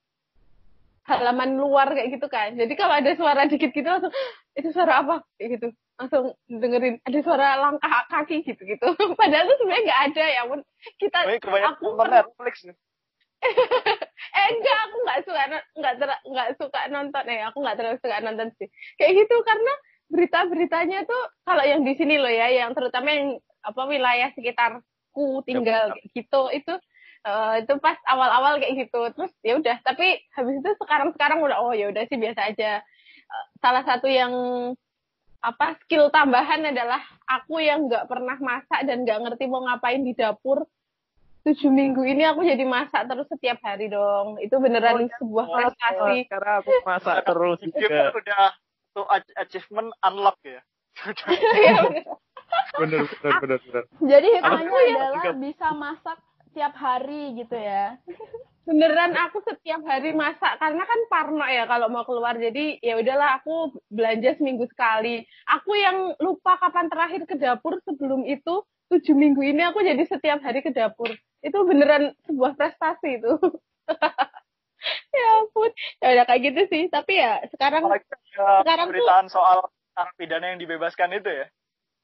halaman 1.05 1.57
luar 1.57 1.93
kayak 1.93 2.19
gitu 2.19 2.27
kan. 2.29 2.53
Jadi 2.57 2.73
kalau 2.77 2.97
ada 2.97 3.13
suara 3.17 3.45
dikit 3.49 3.73
gitu 3.73 3.85
langsung 3.85 4.13
itu 4.57 4.69
suara 4.73 5.01
apa? 5.05 5.15
Kayak 5.37 5.49
gitu. 5.57 5.67
Langsung 5.97 6.23
dengerin 6.49 6.95
ada 7.05 7.19
suara 7.21 7.47
langkah 7.57 7.91
kaki 8.09 8.45
gitu 8.45 8.61
gitu 8.63 8.87
padahal 9.19 9.45
tuh 9.51 9.57
sebenarnya 9.59 9.83
nggak 9.83 10.01
ada 10.11 10.25
ya 10.31 10.41
pun 10.47 10.59
kita 10.95 11.17
aku 11.75 11.85
Netflix 12.07 12.55
eh 14.35 14.45
enggak 14.51 14.77
aku 14.83 14.97
nggak 14.99 15.19
suka 15.23 15.41
nggak 15.79 15.95
nggak 16.27 16.49
suka 16.59 16.81
nonton. 16.91 17.23
Eh 17.23 17.39
aku 17.47 17.57
nggak 17.63 17.77
terlalu 17.79 17.97
suka 18.03 18.19
nonton 18.19 18.47
sih. 18.59 18.67
Kayak 18.99 19.23
gitu 19.23 19.35
karena 19.47 19.73
berita-beritanya 20.09 21.05
tuh 21.05 21.23
kalau 21.45 21.63
yang 21.63 21.85
di 21.85 21.93
sini 21.95 22.17
loh 22.17 22.33
ya 22.33 22.49
yang 22.49 22.73
terutama 22.73 23.13
yang 23.13 23.39
apa 23.63 23.81
wilayah 23.87 24.29
sekitarku 24.35 25.43
tinggal 25.43 25.93
yep. 25.93 26.03
gitu. 26.15 26.41
Itu 26.53 26.73
uh, 27.27 27.53
itu 27.59 27.73
pas 27.79 27.97
awal-awal 28.07 28.59
kayak 28.61 28.87
gitu. 28.87 29.01
Terus 29.15 29.31
ya 29.43 29.53
udah 29.59 29.77
tapi 29.83 30.19
habis 30.35 30.55
itu 30.59 30.69
sekarang 30.79 31.09
sekarang 31.15 31.39
udah 31.43 31.57
oh 31.59 31.73
ya 31.75 31.91
udah 31.91 32.03
sih 32.07 32.19
biasa 32.19 32.53
aja. 32.53 32.83
Uh, 33.29 33.45
salah 33.61 33.83
satu 33.85 34.07
yang 34.07 34.33
apa 35.39 35.79
skill 35.83 36.11
tambahan 36.11 36.67
adalah 36.67 36.99
aku 37.23 37.63
yang 37.63 37.87
nggak 37.87 38.11
pernah 38.11 38.35
masak 38.43 38.83
dan 38.83 39.07
nggak 39.07 39.19
ngerti 39.23 39.47
mau 39.47 39.63
ngapain 39.63 40.03
di 40.03 40.11
dapur. 40.15 40.67
Tujuh 41.39 41.71
minggu 41.71 42.03
ini 42.03 42.27
aku 42.27 42.43
jadi 42.43 42.67
masak 42.67 43.07
terus 43.07 43.23
setiap 43.31 43.63
hari 43.63 43.87
dong. 43.87 44.35
Itu 44.43 44.59
beneran 44.59 44.99
oh, 44.99 45.07
iya. 45.07 45.15
sebuah 45.23 45.45
oh, 45.47 45.55
prestasi. 45.55 46.17
oh, 46.19 46.27
karena 46.27 46.51
aku 46.59 46.71
masak 46.83 47.17
terus 47.23 47.59
juga. 47.63 48.11
udah 48.11 48.45
tuh 48.91 49.05
achievement 49.39 49.89
unlock 50.03 50.37
ya? 50.43 50.61
Iya, 51.63 52.03
bener 52.79 53.03
bener 53.07 53.33
bener 53.43 53.59
bener. 53.65 53.83
jadi 53.99 54.27
hitungannya 54.39 54.79
adalah 54.95 55.25
bisa 55.35 55.67
masak 55.75 56.17
tiap 56.53 56.73
hari 56.75 57.37
gitu 57.37 57.55
ya. 57.55 57.97
Beneran 58.67 59.17
aku 59.17 59.41
setiap 59.41 59.81
hari 59.81 60.13
masak 60.13 60.61
karena 60.61 60.83
kan 60.85 60.99
parno 61.09 61.45
ya 61.49 61.65
kalau 61.65 61.89
mau 61.89 62.05
keluar. 62.05 62.37
Jadi 62.37 62.77
ya 62.85 63.01
udahlah 63.01 63.41
aku 63.41 63.73
belanja 63.89 64.37
seminggu 64.37 64.69
sekali. 64.69 65.25
Aku 65.49 65.73
yang 65.73 66.13
lupa 66.21 66.61
kapan 66.61 66.85
terakhir 66.89 67.25
ke 67.25 67.35
dapur 67.37 67.81
sebelum 67.85 68.25
itu 68.29 68.61
tujuh 68.89 69.13
minggu 69.13 69.41
ini 69.41 69.61
aku 69.65 69.81
jadi 69.81 70.01
setiap 70.05 70.41
hari 70.45 70.61
ke 70.61 70.69
dapur. 70.69 71.09
Itu 71.41 71.65
beneran 71.65 72.13
sebuah 72.29 72.57
prestasi 72.57 73.21
itu. 73.21 73.33
Ya 75.11 75.43
ampun. 75.43 75.67
Ya 75.99 76.07
udah 76.15 76.23
kayak 76.23 76.39
gitu 76.39 76.61
sih. 76.71 76.83
Tapi 76.87 77.19
ya 77.19 77.43
sekarang 77.51 77.83
Apalagi, 77.83 78.07
ya, 78.31 78.63
sekarang 78.63 78.87
tuh 78.95 79.03
soal 79.27 79.67
pidana 80.15 80.55
yang 80.55 80.59
dibebaskan 80.63 81.19
itu 81.19 81.27
ya 81.27 81.51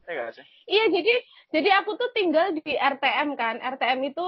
Iya 0.05 0.25
sih? 0.33 0.45
Iya, 0.69 0.85
jadi 0.93 1.13
jadi 1.53 1.69
aku 1.81 1.97
tuh 1.97 2.09
tinggal 2.13 2.53
di 2.53 2.77
RTM 2.77 3.33
kan. 3.37 3.57
RTM 3.57 3.99
itu 4.13 4.27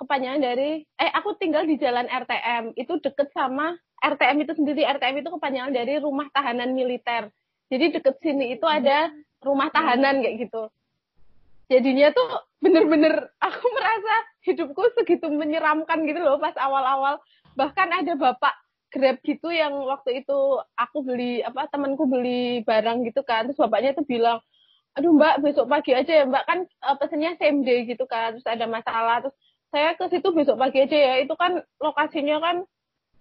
kepanjangan 0.00 0.40
dari 0.40 0.84
eh 0.84 1.10
aku 1.12 1.36
tinggal 1.36 1.68
di 1.68 1.76
jalan 1.76 2.08
RTM. 2.08 2.72
Itu 2.76 3.00
deket 3.00 3.28
sama 3.36 3.76
RTM 4.00 4.44
itu 4.44 4.52
sendiri. 4.56 4.88
RTM 4.88 5.20
itu 5.20 5.28
kepanjangan 5.28 5.72
dari 5.72 6.00
rumah 6.00 6.28
tahanan 6.32 6.72
militer. 6.72 7.28
Jadi 7.68 8.00
deket 8.00 8.16
sini 8.24 8.56
itu 8.56 8.64
ada 8.64 9.12
rumah 9.44 9.68
tahanan 9.68 10.24
kayak 10.24 10.48
gitu. 10.48 10.72
Jadinya 11.68 12.08
tuh 12.16 12.48
bener-bener 12.64 13.28
aku 13.36 13.64
merasa 13.76 14.14
hidupku 14.48 14.82
segitu 14.96 15.28
menyeramkan 15.28 16.08
gitu 16.08 16.24
loh 16.24 16.40
pas 16.40 16.56
awal-awal. 16.56 17.20
Bahkan 17.52 17.88
ada 18.04 18.16
bapak 18.16 18.54
Grab 18.88 19.20
gitu 19.20 19.52
yang 19.52 19.84
waktu 19.84 20.24
itu 20.24 20.64
aku 20.72 21.04
beli 21.04 21.44
apa 21.44 21.68
temanku 21.68 22.08
beli 22.08 22.64
barang 22.64 23.04
gitu 23.04 23.20
kan 23.20 23.44
terus 23.44 23.60
bapaknya 23.60 23.92
tuh 23.92 24.08
bilang 24.08 24.40
aduh 24.98 25.14
mbak 25.14 25.38
besok 25.46 25.70
pagi 25.70 25.94
aja 25.94 26.10
ya 26.10 26.24
mbak. 26.26 26.44
Kan 26.44 26.66
uh, 26.82 26.96
pesennya 26.98 27.38
same 27.38 27.62
day 27.62 27.86
gitu 27.86 28.04
kan 28.10 28.34
terus 28.34 28.46
ada 28.50 28.66
masalah. 28.66 29.22
Terus 29.22 29.36
saya 29.70 29.94
ke 29.94 30.04
situ 30.10 30.28
besok 30.34 30.58
pagi 30.58 30.82
aja 30.82 30.98
ya. 30.98 31.14
Itu 31.22 31.38
kan 31.38 31.62
lokasinya 31.78 32.42
kan 32.42 32.56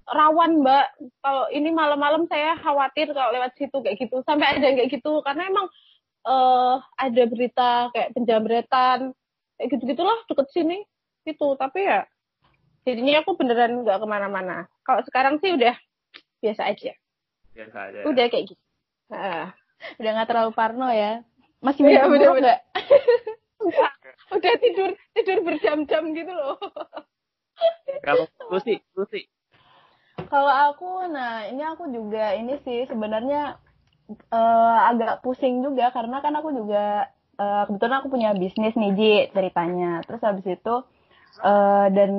rawan 0.09 0.65
mbak. 0.65 0.85
Kalau 1.21 1.45
ini 1.53 1.69
malam-malam 1.69 2.25
saya 2.25 2.57
khawatir 2.57 3.13
kalau 3.13 3.29
lewat 3.29 3.53
situ 3.61 3.77
kayak 3.77 4.01
gitu. 4.01 4.25
Sampai 4.25 4.57
ada 4.57 4.73
kayak 4.73 4.89
gitu. 4.89 5.21
Karena 5.21 5.43
emang 5.45 5.67
uh, 6.25 6.81
ada 6.97 7.23
berita 7.29 7.93
kayak 7.93 8.17
penjamretan 8.17 9.13
kayak 9.61 9.67
gitu 9.77 9.83
gitulah 9.85 10.17
deket 10.25 10.47
sini 10.49 10.81
gitu. 11.29 11.53
Tapi 11.61 11.85
ya 11.85 12.09
jadinya 12.89 13.21
aku 13.21 13.37
beneran 13.37 13.85
nggak 13.85 14.01
ke 14.01 14.07
mana-mana. 14.09 14.65
Kalau 14.81 15.05
sekarang 15.05 15.37
sih 15.45 15.53
udah 15.53 15.77
biasa 16.41 16.73
aja. 16.73 16.97
Biasa 17.53 17.77
aja 17.93 17.99
udah 18.01 18.25
kayak 18.33 18.45
gitu. 18.49 18.63
Nah, 19.07 19.55
udah 20.01 20.11
nggak 20.11 20.27
terlalu 20.27 20.51
parno 20.51 20.89
ya 20.91 21.23
masih 21.63 21.81
iya, 21.89 22.05
ya, 22.05 22.11
bener, 22.11 22.29
bener. 22.37 22.57
Udah 24.35 24.53
tidur 24.61 24.89
tidur 25.17 25.37
berjam-jam 25.41 26.03
gitu 26.13 26.33
loh. 26.33 26.57
Kalau 28.05 28.29
lu 28.53 28.59
sih, 28.61 28.77
lu 28.93 29.05
sih. 29.09 29.25
Kalau 30.27 30.51
aku, 30.51 31.07
nah 31.09 31.47
ini 31.47 31.63
aku 31.63 31.89
juga 31.89 32.35
ini 32.35 32.59
sih 32.61 32.85
sebenarnya 32.85 33.57
uh, 34.29 34.79
agak 34.91 35.23
pusing 35.23 35.63
juga 35.63 35.89
karena 35.95 36.19
kan 36.19 36.33
aku 36.37 36.53
juga 36.53 37.09
uh, 37.39 37.63
kebetulan 37.69 37.97
aku 38.01 38.07
punya 38.11 38.29
bisnis 38.35 38.75
nih 38.75 38.93
Ji 38.93 39.13
ceritanya. 39.33 40.03
Terus 40.05 40.21
habis 40.21 40.45
itu 40.45 40.75
uh, 41.41 41.87
dan 41.89 42.11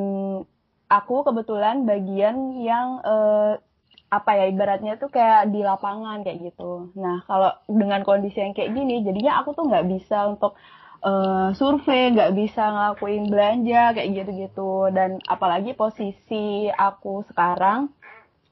aku 0.89 1.23
kebetulan 1.23 1.85
bagian 1.85 2.57
yang 2.59 3.05
uh, 3.05 3.61
apa 4.09 4.31
ya 4.41 4.45
ibaratnya 4.49 4.97
tuh 4.97 5.13
kayak 5.13 5.53
di 5.53 5.61
lapangan 5.61 6.25
kayak 6.25 6.53
gitu. 6.53 6.93
Nah 6.97 7.21
kalau 7.29 7.53
dengan 7.69 8.01
kondisi 8.09 8.41
yang 8.41 8.57
kayak 8.57 8.73
gini, 8.73 9.05
jadinya 9.05 9.45
aku 9.45 9.53
tuh 9.53 9.69
nggak 9.69 9.85
bisa 9.85 10.33
untuk 10.33 10.57
uh, 11.05 11.53
survei, 11.53 12.17
nggak 12.17 12.33
bisa 12.33 12.63
ngelakuin 12.73 13.29
belanja 13.29 13.83
kayak 13.93 14.09
gitu-gitu. 14.17 14.89
Dan 14.97 15.21
apalagi 15.29 15.77
posisi 15.77 16.73
aku 16.73 17.29
sekarang 17.29 17.93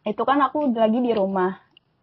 itu 0.04 0.22
kan 0.28 0.38
aku 0.44 0.70
lagi 0.76 1.00
di 1.00 1.12
rumah. 1.16 1.56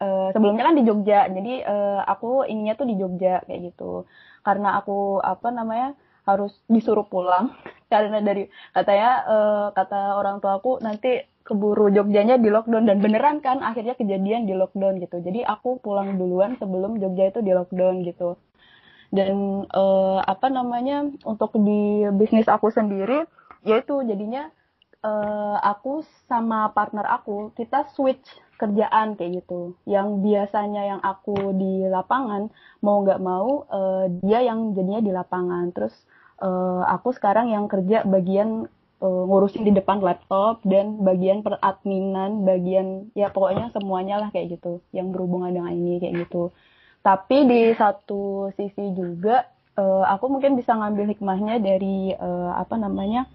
Uh, 0.04 0.34
sebelumnya 0.36 0.68
kan 0.68 0.76
di 0.76 0.84
Jogja, 0.84 1.32
jadi 1.32 1.64
uh, 1.64 2.02
aku 2.04 2.44
ininya 2.44 2.76
tuh 2.76 2.90
di 2.90 2.98
Jogja 2.98 3.46
kayak 3.46 3.72
gitu. 3.72 4.10
Karena 4.44 4.82
aku 4.82 5.22
apa 5.24 5.48
namanya 5.54 5.96
harus 6.24 6.56
disuruh 6.72 7.08
pulang 7.08 7.52
karena 7.92 8.24
dari 8.24 8.48
katanya 8.72 9.12
uh, 9.28 9.66
kata 9.76 10.18
orang 10.18 10.40
tua 10.40 10.60
aku 10.60 10.80
nanti 10.80 11.33
keburu 11.44 11.92
Jogjanya 11.92 12.40
di 12.40 12.48
lockdown 12.48 12.88
dan 12.88 13.04
beneran 13.04 13.44
kan 13.44 13.60
akhirnya 13.60 14.00
kejadian 14.00 14.48
di 14.48 14.56
lockdown 14.56 15.00
gitu. 15.04 15.20
Jadi 15.20 15.44
aku 15.44 15.84
pulang 15.84 16.16
duluan 16.16 16.56
sebelum 16.56 16.98
Jogja 17.04 17.30
itu 17.36 17.40
di 17.44 17.52
lockdown 17.52 18.04
gitu. 18.08 18.40
Dan 19.14 19.68
uh, 19.70 20.20
apa 20.24 20.50
namanya 20.50 21.06
untuk 21.28 21.54
di 21.60 22.08
bisnis 22.18 22.50
aku 22.50 22.74
sendiri 22.74 23.28
yaitu 23.64 24.02
jadinya 24.04 24.50
uh, 25.04 25.60
aku 25.62 26.02
sama 26.26 26.72
partner 26.74 27.06
aku 27.06 27.52
kita 27.54 27.86
switch 27.94 28.24
kerjaan 28.58 29.20
kayak 29.20 29.44
gitu. 29.44 29.76
Yang 29.84 30.24
biasanya 30.24 30.82
yang 30.96 31.02
aku 31.04 31.54
di 31.60 31.86
lapangan 31.92 32.48
mau 32.80 33.04
nggak 33.04 33.22
mau 33.22 33.68
uh, 33.68 34.08
dia 34.24 34.48
yang 34.48 34.72
jadinya 34.74 35.04
di 35.04 35.12
lapangan. 35.12 35.76
Terus 35.76 35.94
uh, 36.40 36.88
aku 36.88 37.12
sekarang 37.12 37.52
yang 37.52 37.68
kerja 37.68 38.08
bagian 38.08 38.72
uh, 39.04 39.24
ngurusin 39.28 39.68
di 39.68 39.76
depan 39.76 40.00
laptop 40.00 40.64
dan 40.64 41.04
bagian 41.04 41.44
peradminan, 41.44 42.48
bagian 42.48 43.12
ya 43.14 43.28
pokoknya 43.28 43.76
semuanya 43.76 44.24
lah 44.24 44.30
kayak 44.32 44.58
gitu 44.58 44.80
yang 44.96 45.12
berhubungan 45.12 45.52
dengan 45.52 45.76
ini 45.76 46.00
kayak 46.00 46.24
gitu. 46.28 46.56
Tapi 47.04 47.38
di 47.44 47.62
satu 47.76 48.48
sisi 48.56 48.96
juga 48.96 49.44
uh, 49.76 50.08
aku 50.08 50.32
mungkin 50.32 50.56
bisa 50.56 50.72
ngambil 50.72 51.12
hikmahnya 51.12 51.60
dari 51.60 52.16
uh, 52.16 52.56
apa 52.56 52.80
namanya 52.80 53.28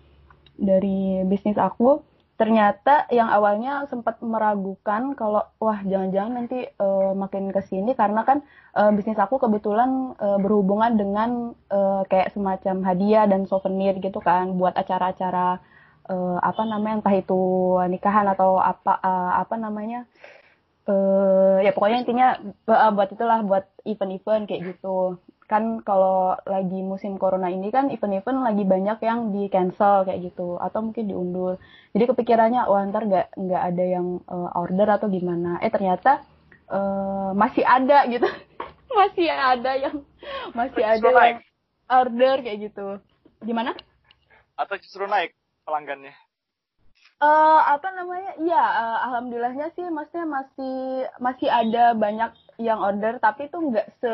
dari 0.56 1.22
bisnis 1.28 1.60
aku 1.60 2.00
ternyata 2.38 3.10
yang 3.10 3.26
awalnya 3.34 3.82
sempat 3.90 4.22
meragukan 4.22 5.18
kalau 5.18 5.42
wah 5.58 5.82
jangan-jangan 5.82 6.32
nanti 6.38 6.70
uh, 6.78 7.10
makin 7.18 7.50
ke 7.50 7.58
sini 7.66 7.98
karena 7.98 8.22
kan 8.22 8.46
uh, 8.78 8.94
bisnis 8.94 9.18
aku 9.18 9.42
kebetulan 9.42 10.14
uh, 10.22 10.38
berhubungan 10.38 10.94
dengan 10.94 11.58
uh, 11.66 12.06
kayak 12.06 12.30
semacam 12.30 12.86
hadiah 12.86 13.26
dan 13.26 13.42
souvenir 13.50 13.98
gitu 13.98 14.22
kan 14.22 14.54
buat 14.54 14.70
acara-acara 14.78 15.58
uh, 16.06 16.38
apa 16.38 16.62
namanya 16.62 17.02
entah 17.02 17.16
itu 17.18 17.42
nikahan 17.90 18.30
atau 18.30 18.62
apa 18.62 19.02
uh, 19.02 19.42
apa 19.42 19.58
namanya 19.58 20.06
uh, 20.88 21.56
ya 21.60 21.70
pokoknya 21.76 21.98
intinya 22.02 22.28
uh, 22.66 22.90
buat 22.96 23.12
itulah 23.12 23.44
buat 23.44 23.64
event-event 23.84 24.48
kayak 24.48 24.62
gitu. 24.74 25.20
Kan 25.48 25.80
kalau 25.80 26.36
lagi 26.44 26.80
musim 26.84 27.16
corona 27.16 27.48
ini 27.48 27.72
kan 27.72 27.88
event-event 27.88 28.44
lagi 28.44 28.64
banyak 28.64 28.98
yang 29.00 29.32
di 29.32 29.48
cancel 29.48 30.04
kayak 30.08 30.32
gitu 30.32 30.56
atau 30.60 30.80
mungkin 30.84 31.08
diundur. 31.08 31.60
Jadi 31.92 32.04
kepikirannya 32.08 32.68
wah 32.68 32.84
ntar 32.88 33.04
nggak 33.08 33.26
nggak 33.36 33.62
ada 33.74 33.84
yang 33.84 34.20
uh, 34.28 34.50
order 34.56 34.88
atau 34.88 35.08
gimana. 35.08 35.60
Eh 35.60 35.72
ternyata 35.72 36.24
uh, 36.72 37.32
masih 37.36 37.64
ada 37.64 38.08
gitu. 38.08 38.28
Masih 38.88 39.28
ada 39.30 39.76
yang 39.76 40.00
masih 40.56 40.80
ada 40.80 41.06
yang 41.12 41.44
order 41.92 42.40
kayak 42.40 42.72
gitu. 42.72 42.98
Gimana? 43.44 43.76
Atau 44.56 44.80
justru 44.80 45.04
naik 45.04 45.36
pelanggannya 45.68 46.16
Uh, 47.18 47.58
apa 47.74 47.90
namanya? 47.98 48.30
Iya, 48.38 48.62
uh, 48.62 48.98
alhamdulillahnya 49.10 49.74
sih 49.74 49.82
maksudnya 49.90 50.22
masih 50.22 50.76
masih 51.18 51.50
ada 51.50 51.90
banyak 51.98 52.30
yang 52.62 52.78
order 52.78 53.18
tapi 53.18 53.50
itu 53.50 53.58
nggak 53.58 53.90
se 53.98 54.06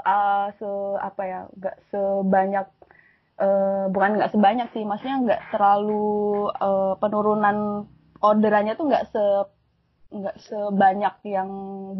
uh, 0.00 0.48
se 0.56 0.68
apa 0.96 1.22
ya, 1.28 1.40
nggak 1.52 1.76
sebanyak 1.92 2.64
uh, 3.44 3.92
bukan 3.92 4.16
nggak 4.16 4.32
sebanyak 4.32 4.68
sih, 4.72 4.88
maksudnya 4.88 5.16
nggak 5.20 5.42
terlalu 5.52 6.48
uh, 6.48 6.96
penurunan 6.96 7.84
orderannya 8.24 8.72
tuh 8.80 8.88
nggak 8.88 9.04
se 9.12 9.24
nggak 10.16 10.36
sebanyak 10.48 11.14
yang 11.28 11.50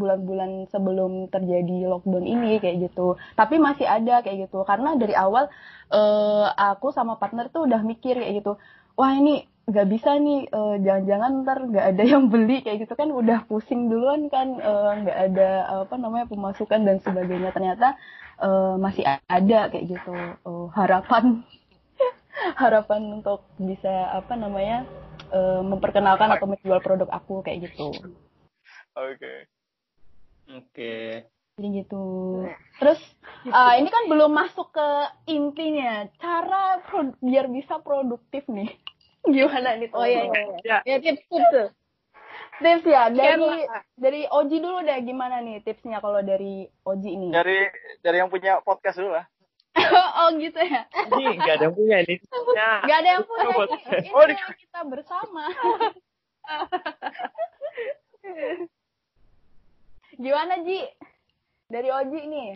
bulan-bulan 0.00 0.72
sebelum 0.72 1.28
terjadi 1.28 1.84
lockdown 1.84 2.24
ini 2.24 2.56
kayak 2.64 2.88
gitu. 2.88 3.20
Tapi 3.36 3.60
masih 3.60 3.84
ada 3.84 4.24
kayak 4.24 4.48
gitu 4.48 4.64
karena 4.64 4.96
dari 4.96 5.12
awal 5.12 5.52
uh, 5.92 6.48
aku 6.56 6.96
sama 6.96 7.20
partner 7.20 7.52
tuh 7.52 7.68
udah 7.68 7.84
mikir 7.84 8.16
kayak 8.16 8.40
gitu. 8.40 8.56
Wah 8.96 9.12
ini 9.12 9.44
nggak 9.66 9.86
bisa 9.90 10.14
nih 10.22 10.46
uh, 10.54 10.78
jangan-jangan 10.78 11.42
ntar 11.42 11.58
nggak 11.66 11.86
ada 11.90 12.04
yang 12.06 12.30
beli 12.30 12.62
kayak 12.62 12.86
gitu 12.86 12.94
kan 12.94 13.10
udah 13.10 13.42
pusing 13.50 13.90
duluan 13.90 14.30
kan 14.30 14.62
uh, 14.62 14.94
nggak 15.02 15.18
ada 15.32 15.50
apa 15.82 15.94
namanya 15.98 16.30
pemasukan 16.30 16.86
dan 16.86 17.02
sebagainya 17.02 17.50
ternyata 17.50 17.98
uh, 18.38 18.78
masih 18.78 19.02
ada 19.26 19.66
kayak 19.66 19.90
gitu 19.90 20.14
uh, 20.46 20.70
harapan 20.70 21.42
harapan 22.62 23.18
untuk 23.18 23.42
bisa 23.58 24.14
apa 24.14 24.38
namanya 24.38 24.86
uh, 25.34 25.66
memperkenalkan 25.66 26.30
atau 26.30 26.46
menjual 26.46 26.78
produk 26.78 27.10
aku 27.10 27.42
kayak 27.42 27.66
gitu. 27.66 27.90
Oke. 27.90 29.18
Okay. 29.18 29.38
Oke. 30.46 30.62
Okay. 30.70 31.08
Jadi 31.56 31.68
gitu. 31.82 32.04
Terus 32.76 33.00
uh, 33.48 33.74
ini 33.80 33.88
kan 33.88 34.12
belum 34.12 34.28
masuk 34.28 34.76
ke 34.76 34.88
intinya, 35.32 36.04
cara 36.20 36.84
biar 37.24 37.48
bisa 37.48 37.80
produktif 37.80 38.44
nih. 38.46 38.68
Gimana 39.34 39.76
nih? 39.78 39.90
Oh 39.90 40.06
iya 40.06 40.22
iya. 40.30 40.42
iya. 40.62 40.78
Ya, 40.86 40.96
tips 41.02 41.22
tips 41.26 41.74
tips 42.56 42.88
ya 42.88 43.12
dari 43.12 43.68
dari 44.00 44.22
Oji 44.32 44.56
dulu 44.64 44.80
deh 44.80 44.96
gimana 45.04 45.44
nih 45.44 45.60
tipsnya 45.60 46.00
kalau 46.00 46.22
dari 46.24 46.64
Oji 46.86 47.10
ini? 47.12 47.28
Dari 47.34 47.68
dari 48.00 48.16
yang 48.22 48.30
punya 48.32 48.62
podcast 48.64 48.96
dulu 48.96 49.12
lah. 49.18 49.26
oh 50.24 50.32
gitu 50.40 50.56
ya? 50.56 50.88
Ini 50.88 51.36
nggak 51.36 51.54
ada 51.60 51.64
yang 51.68 51.76
punya 51.76 51.96
ini. 52.06 52.16
Nggak 52.86 52.98
ada 53.02 53.10
yang 53.20 53.24
punya. 53.28 53.44
Ini 54.00 54.08
oh, 54.14 54.24
kita 54.56 54.80
bersama. 54.88 55.44
Gimana 60.16 60.64
Ji? 60.64 60.80
Dari 61.68 61.88
Oji 61.92 62.20
nih. 62.24 62.50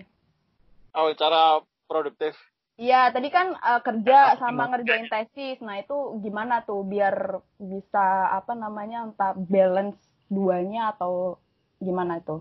Oh, 0.96 1.12
cara 1.14 1.60
produktif. 1.86 2.34
Iya, 2.80 3.12
tadi 3.12 3.28
kan 3.28 3.52
uh, 3.60 3.84
kerja 3.84 4.40
sama 4.40 4.72
ngerjain 4.72 5.04
tesis. 5.12 5.60
Nah, 5.60 5.76
itu 5.84 6.16
gimana 6.24 6.64
tuh 6.64 6.80
biar 6.80 7.44
bisa 7.60 8.32
apa 8.32 8.56
namanya 8.56 9.04
entah 9.04 9.36
balance 9.36 10.00
duanya 10.32 10.96
atau 10.96 11.36
gimana 11.76 12.24
itu? 12.24 12.40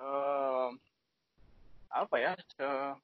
Uh, 0.00 0.72
apa 1.92 2.16
ya? 2.16 2.32
Uh, 2.56 2.96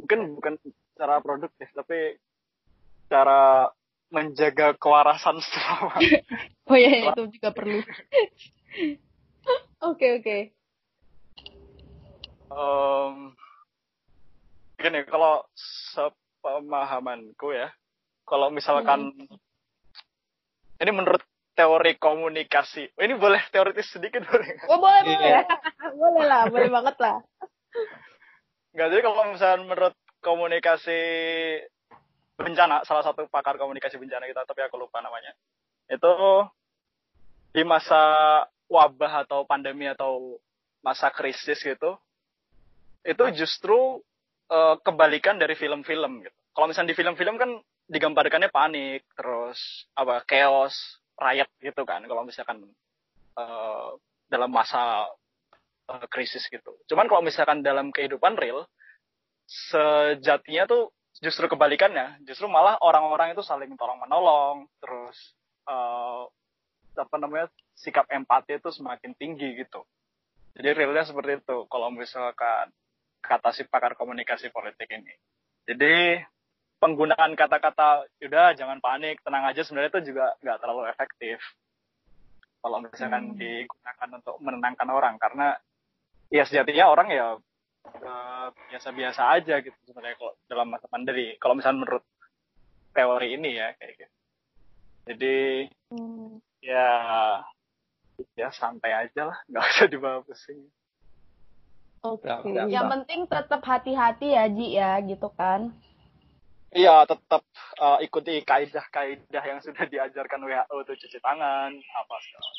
mungkin 0.00 0.40
bukan 0.40 0.56
cara 0.96 1.20
produktif, 1.20 1.68
tapi 1.76 2.16
cara 3.12 3.68
menjaga 4.08 4.72
kewarasan 4.80 5.36
selama. 5.52 6.00
oh 6.72 6.76
iya, 6.80 7.12
itu 7.12 7.28
juga 7.28 7.52
perlu. 7.52 7.84
Oke 9.84 10.16
oke. 10.16 10.24
Okay, 10.24 10.42
Um, 12.52 13.34
gini, 14.82 15.00
kalau 15.06 15.46
sepemahamanku 15.94 17.54
ya, 17.54 17.70
kalau 18.26 18.50
misalkan 18.50 19.14
hmm. 19.14 19.38
ini 20.82 20.90
menurut 20.90 21.22
teori 21.52 22.00
komunikasi, 22.00 22.90
oh, 22.96 23.02
ini 23.04 23.14
boleh 23.14 23.40
teoritis 23.52 23.92
sedikit 23.92 24.24
boleh? 24.26 24.66
Oh 24.66 24.80
boleh 24.80 25.00
boleh, 25.04 25.30
yeah. 25.30 25.44
boleh 26.02 26.24
lah, 26.24 26.42
boleh 26.48 26.68
banget 26.72 26.96
lah. 26.98 27.16
Enggak, 28.72 28.88
jadi 28.88 29.00
kalau 29.04 29.22
misalnya 29.30 29.58
menurut 29.62 29.94
komunikasi 30.24 31.00
bencana, 32.40 32.82
salah 32.88 33.04
satu 33.04 33.28
pakar 33.28 33.60
komunikasi 33.60 34.00
bencana 34.00 34.24
kita, 34.24 34.48
tapi 34.48 34.64
aku 34.64 34.80
lupa 34.80 35.04
namanya, 35.04 35.36
itu 35.92 36.12
di 37.52 37.62
masa 37.68 38.00
wabah 38.72 39.28
atau 39.28 39.44
pandemi 39.44 39.84
atau 39.84 40.40
masa 40.80 41.12
krisis 41.12 41.60
gitu, 41.60 42.00
itu 43.04 43.24
justru 43.36 44.00
uh, 44.52 44.76
kebalikan 44.84 45.40
dari 45.40 45.56
film-film 45.56 46.20
gitu. 46.20 46.38
Kalau 46.52 46.68
misalnya 46.68 46.92
di 46.92 46.98
film-film 47.00 47.40
kan 47.40 47.50
digambarkannya 47.88 48.52
panik, 48.52 49.08
terus 49.16 49.88
apa 49.96 50.20
chaos, 50.28 51.00
riot 51.16 51.48
gitu 51.64 51.82
kan. 51.88 52.04
Kalau 52.04 52.22
misalkan 52.28 52.68
uh, 53.40 53.96
dalam 54.28 54.52
masa 54.52 55.08
uh, 55.88 56.06
krisis 56.12 56.44
gitu. 56.52 56.76
Cuman 56.86 57.08
kalau 57.08 57.24
misalkan 57.24 57.64
dalam 57.64 57.88
kehidupan 57.88 58.36
real, 58.36 58.68
sejatinya 59.48 60.68
tuh 60.68 60.92
justru 61.24 61.48
kebalikannya. 61.48 62.20
Justru 62.28 62.46
malah 62.52 62.76
orang-orang 62.84 63.32
itu 63.32 63.40
saling 63.40 63.72
tolong 63.80 64.00
menolong, 64.04 64.68
terus 64.84 65.16
uh, 65.64 66.28
apa 66.92 67.16
namanya 67.16 67.48
sikap 67.72 68.04
empati 68.12 68.60
itu 68.60 68.68
semakin 68.68 69.16
tinggi 69.16 69.56
gitu. 69.56 69.88
Jadi 70.52 70.68
realnya 70.76 71.08
seperti 71.08 71.40
itu. 71.40 71.64
Kalau 71.72 71.88
misalkan 71.88 72.68
kata 73.22 73.54
si 73.54 73.62
pakar 73.70 73.94
komunikasi 73.94 74.50
politik 74.50 74.90
ini. 74.90 75.14
Jadi 75.62 76.18
penggunaan 76.82 77.38
kata-kata 77.38 78.10
udah 78.18 78.58
jangan 78.58 78.82
panik, 78.82 79.22
tenang 79.22 79.46
aja 79.46 79.62
sebenarnya 79.62 79.94
itu 79.94 80.12
juga 80.12 80.34
nggak 80.42 80.58
terlalu 80.58 80.82
efektif. 80.90 81.38
Kalau 82.58 82.82
misalkan 82.82 83.34
hmm. 83.34 83.38
digunakan 83.38 84.08
untuk 84.18 84.36
menenangkan 84.42 84.88
orang 84.90 85.14
karena 85.22 85.54
ya 86.30 86.42
sejatinya 86.42 86.90
orang 86.90 87.08
ya 87.10 87.26
eh, 87.86 88.46
biasa-biasa 88.74 89.22
uh, 89.22 89.32
aja 89.38 89.54
gitu 89.62 89.78
sebenarnya 89.86 90.18
kalau 90.18 90.34
dalam 90.50 90.68
masa 90.74 90.86
pandemi. 90.90 91.38
Kalau 91.38 91.54
misalnya 91.54 91.86
menurut 91.86 92.04
teori 92.90 93.28
ini 93.38 93.50
ya 93.54 93.74
kayak 93.78 93.92
gitu. 94.02 94.16
Jadi 95.02 95.36
hmm 95.94 96.38
ya 96.62 96.86
ya 98.38 98.48
santai 98.54 98.94
aja 98.94 99.34
lah 99.34 99.38
nggak 99.50 99.64
usah 99.74 99.86
dibawa 99.90 100.22
pusing 100.22 100.70
oke 102.02 102.26
okay. 102.26 102.68
yang 102.68 102.86
penting 102.90 103.26
tetap 103.26 103.62
hati-hati 103.62 104.34
ya 104.34 104.44
Ji 104.50 104.66
ya 104.76 104.98
gitu 105.02 105.30
kan 105.34 105.72
Iya, 106.72 107.04
tetap 107.04 107.44
uh, 107.84 108.00
ikuti 108.00 108.40
kaidah-kaidah 108.48 109.44
yang 109.44 109.60
sudah 109.60 109.84
diajarkan 109.84 110.40
WHO 110.40 110.76
tuh 110.88 110.96
cuci 110.96 111.20
tangan, 111.20 111.68
apa 111.68 112.14
segala. 112.24 112.50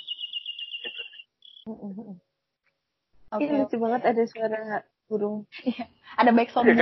Gitu. 0.85 1.01
Oke, 3.33 3.41
okay, 3.41 3.57
lucu 3.57 3.77
banget 3.81 4.01
ada 4.13 4.23
suara 4.29 4.85
burung. 5.09 5.49
Iya, 5.65 5.89
ada 6.13 6.29
back 6.29 6.53
sound. 6.53 6.77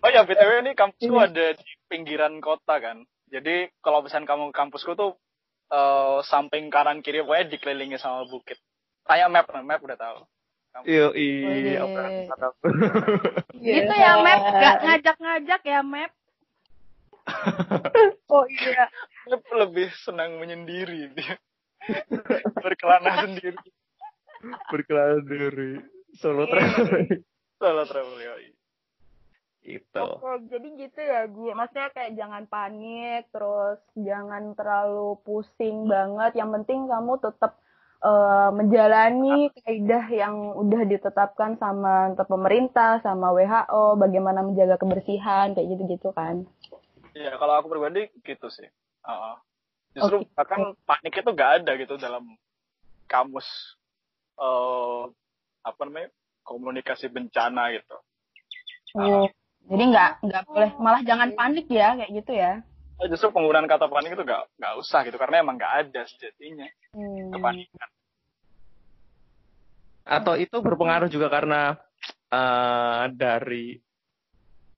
oh 0.00 0.08
ya, 0.08 0.24
BTW 0.24 0.64
ini 0.64 0.72
kampusku 0.72 1.20
iya. 1.20 1.28
ada 1.28 1.46
di 1.52 1.68
pinggiran 1.92 2.40
kota 2.40 2.80
kan. 2.80 3.04
Jadi 3.28 3.68
kalau 3.84 4.00
misalnya 4.00 4.32
kamu 4.32 4.48
kampusku 4.56 4.96
tuh 4.96 5.20
uh, 5.68 6.24
samping 6.24 6.72
kanan 6.72 7.04
kiri 7.04 7.20
pokoknya 7.20 7.52
dikelilingi 7.52 8.00
sama 8.00 8.24
bukit. 8.24 8.56
Kayak 9.04 9.28
map, 9.28 9.52
map 9.52 9.84
udah 9.84 10.00
tahu. 10.00 10.24
Iya, 10.82 11.14
iya. 11.14 11.82
Gitu 13.64 13.94
ya 13.94 14.12
map, 14.18 14.42
gak 14.42 14.76
ngajak-ngajak 14.82 15.62
ya 15.62 15.80
map. 15.86 16.10
oh 18.34 18.44
iya. 18.50 18.90
Map 19.30 19.44
lebih 19.54 19.94
senang 20.02 20.42
menyendiri 20.42 21.14
dia. 21.14 21.38
Berkelana 22.64 23.22
sendiri. 23.22 23.62
Berkelana 24.74 25.22
sendiri. 25.22 25.78
Solo 26.18 26.50
traveling. 26.50 27.22
Solo 27.62 27.82
traveling. 27.86 28.54
Itu. 29.64 30.04
Oke, 30.20 30.44
jadi 30.52 30.68
gitu 30.76 31.00
ya, 31.00 31.24
Ji. 31.24 31.56
Maksudnya 31.56 31.88
kayak 31.96 32.12
jangan 32.20 32.44
panik, 32.52 33.32
terus 33.32 33.80
jangan 33.96 34.52
terlalu 34.52 35.16
pusing 35.24 35.88
banget. 35.88 36.36
Yang 36.36 36.50
penting 36.60 36.84
kamu 36.84 37.16
tetap 37.24 37.63
uh, 38.04 38.52
menjalani 38.52 39.48
kaidah 39.64 40.04
yang 40.12 40.52
udah 40.54 40.84
ditetapkan 40.84 41.56
sama 41.56 42.12
pemerintah, 42.28 43.00
sama 43.00 43.32
WHO, 43.32 43.96
bagaimana 43.96 44.44
menjaga 44.44 44.76
kebersihan, 44.76 45.56
kayak 45.56 45.68
gitu-gitu 45.72 46.12
kan. 46.12 46.44
Iya, 47.16 47.40
kalau 47.40 47.58
aku 47.58 47.72
pribadi 47.72 48.12
gitu 48.20 48.52
sih. 48.52 48.68
Uh, 49.04 49.34
justru 49.96 50.20
okay. 50.22 50.30
bahkan 50.36 50.60
panik 50.84 51.14
itu 51.16 51.30
gak 51.32 51.50
ada 51.62 51.72
gitu 51.80 51.94
dalam 51.96 52.24
kamus 53.08 53.46
uh, 54.40 55.08
apa 55.64 55.80
namanya 55.86 56.08
komunikasi 56.44 57.08
bencana 57.08 57.72
gitu. 57.72 57.96
Oh. 59.00 59.28
Jadi 59.64 59.84
nggak 59.96 60.28
nggak 60.28 60.42
boleh 60.44 60.70
malah 60.76 61.00
jangan 61.00 61.32
panik 61.32 61.64
ya 61.72 61.96
kayak 61.96 62.12
gitu 62.12 62.32
ya. 62.36 62.60
Oh, 62.94 63.06
justru 63.10 63.34
penggunaan 63.34 63.66
kata 63.66 63.90
panik 63.90 64.14
itu 64.14 64.22
nggak 64.22 64.54
nggak 64.54 64.74
usah 64.78 65.02
gitu 65.02 65.18
karena 65.18 65.42
emang 65.42 65.58
nggak 65.58 65.74
ada 65.86 66.02
sejatinya 66.06 66.68
hmm. 66.94 67.34
kepanikan. 67.34 67.88
Atau 70.04 70.34
itu 70.38 70.56
berpengaruh 70.62 71.10
juga 71.10 71.26
karena 71.32 71.74
uh, 72.30 73.10
dari 73.10 73.80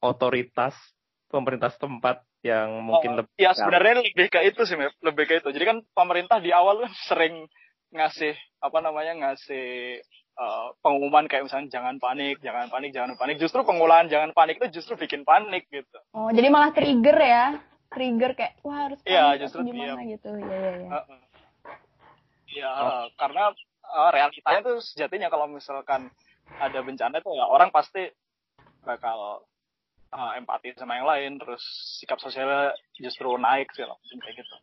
otoritas 0.01 0.73
pemerintah 1.29 1.69
setempat 1.69 2.25
yang 2.41 2.81
mungkin 2.81 3.11
oh, 3.13 3.17
lebih. 3.21 3.33
Ya 3.37 3.53
sebenarnya 3.53 4.07
lebih 4.07 4.27
ke 4.31 4.41
itu 4.47 4.63
sih, 4.65 4.79
lebih 4.79 5.25
ke 5.27 5.35
itu. 5.43 5.49
Jadi 5.51 5.65
kan 5.67 5.79
pemerintah 5.93 6.39
di 6.39 6.55
awal 6.55 6.87
kan 6.87 6.93
sering 7.11 7.51
ngasih 7.91 8.33
apa 8.63 8.79
namanya 8.81 9.13
ngasih 9.19 9.99
uh, 10.39 10.73
pengumuman 10.81 11.27
kayak 11.27 11.51
misalnya 11.51 11.69
jangan 11.69 11.99
panik, 11.99 12.39
jangan 12.41 12.71
panik, 12.71 12.91
jangan 12.95 13.19
panik. 13.19 13.37
Justru 13.43 13.67
pengolahan 13.67 14.07
jangan 14.07 14.31
panik 14.33 14.63
itu 14.63 14.81
justru 14.81 14.95
bikin 14.97 15.27
panik 15.27 15.67
gitu. 15.69 15.99
Oh, 16.15 16.31
jadi 16.31 16.49
malah 16.49 16.71
trigger 16.71 17.19
ya? 17.19 17.47
Trigger 17.97 18.37
kayak 18.37 18.61
wah 18.61 18.85
harus 18.85 19.01
panik 19.01 19.17
ya, 19.17 19.41
justru 19.41 19.65
gimana 19.65 20.05
iya. 20.05 20.13
gitu. 20.21 20.31
Iya, 20.37 20.57
iya, 20.61 20.73
iya. 20.85 21.01
Iya, 22.47 22.69
uh, 22.69 23.05
karena 23.17 23.57
uh, 23.89 24.11
realitanya 24.13 24.61
tuh 24.61 24.85
sejatinya 24.85 25.33
kalau 25.33 25.49
misalkan 25.49 26.13
ada 26.61 26.79
bencana 26.85 27.25
itu 27.25 27.33
ya 27.33 27.49
orang 27.49 27.73
pasti 27.73 28.13
bakal 28.85 29.49
uh, 30.13 30.33
empati 30.37 30.77
sama 30.77 31.01
yang 31.01 31.09
lain, 31.09 31.41
terus 31.41 31.65
sikap 31.97 32.21
sosialnya 32.21 32.77
justru 33.01 33.33
naik 33.41 33.73
sih 33.73 33.89
loh, 33.89 33.97
kayak 34.05 34.45
gitu. 34.45 34.57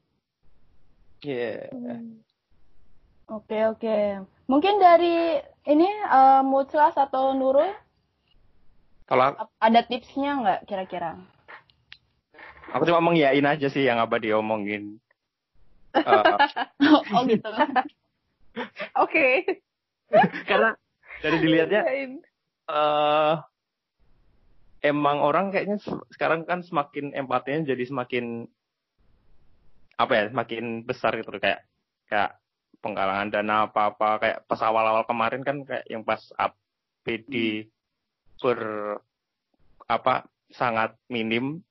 Iya. 1.26 1.74
Yeah. 1.74 1.98
Hmm. 1.98 2.22
Oke 3.34 3.58
oke. 3.66 3.98
Mungkin 4.46 4.78
dari 4.78 5.42
ini 5.66 5.90
uh, 6.12 6.46
Muclas 6.46 6.94
atau 6.94 7.34
Nurul? 7.34 7.72
Kalau 9.10 9.36
ada 9.60 9.82
tipsnya 9.84 10.38
nggak 10.40 10.60
kira-kira? 10.70 11.18
Aku 12.74 12.90
cuma 12.90 13.06
mengiyain 13.06 13.46
aja 13.46 13.70
sih 13.70 13.86
yang 13.86 14.02
apa 14.02 14.18
diomongin. 14.18 14.98
Uh, 15.94 16.38
oh 17.14 17.22
gitu. 17.30 17.46
Oke. 19.04 19.46
Karena 20.50 20.74
dari 21.22 21.38
dilihatnya 21.38 21.82
uh, 22.68 23.38
emang 24.84 25.18
orang 25.22 25.54
kayaknya 25.54 25.80
sekarang 26.12 26.44
kan 26.44 26.66
semakin 26.66 27.16
empatinya 27.16 27.72
jadi 27.72 27.84
semakin 27.88 28.50
apa 29.96 30.12
ya 30.18 30.24
semakin 30.34 30.84
besar 30.84 31.16
gitu 31.16 31.38
kayak 31.38 31.64
kayak 32.10 32.42
penggalangan 32.84 33.32
dana 33.32 33.70
apa 33.70 33.96
apa 33.96 34.10
kayak 34.20 34.38
pas 34.50 34.60
awal-awal 34.66 35.08
kemarin 35.08 35.46
kan 35.46 35.64
kayak 35.64 35.86
yang 35.88 36.04
pas 36.04 36.20
APD 36.36 37.64
hmm. 37.64 37.70
ber 38.44 38.60
apa 39.88 40.28
sangat 40.52 40.98
minim 41.08 41.64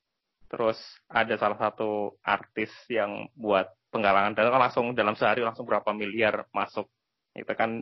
terus 0.53 0.77
ada 1.09 1.33
salah 1.41 1.57
satu 1.57 2.21
artis 2.21 2.69
yang 2.93 3.25
buat 3.33 3.73
penggalangan 3.89 4.37
dana 4.37 4.53
kan 4.53 4.63
langsung 4.69 4.87
dalam 4.93 5.17
sehari 5.17 5.41
langsung 5.41 5.65
berapa 5.65 5.89
miliar 5.97 6.45
masuk 6.53 6.93
itu 7.33 7.49
kan 7.57 7.81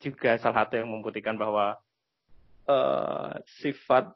juga 0.00 0.40
salah 0.40 0.64
satu 0.64 0.80
yang 0.80 0.88
membuktikan 0.88 1.36
bahwa 1.36 1.76
uh, 2.68 3.36
sifat 3.60 4.08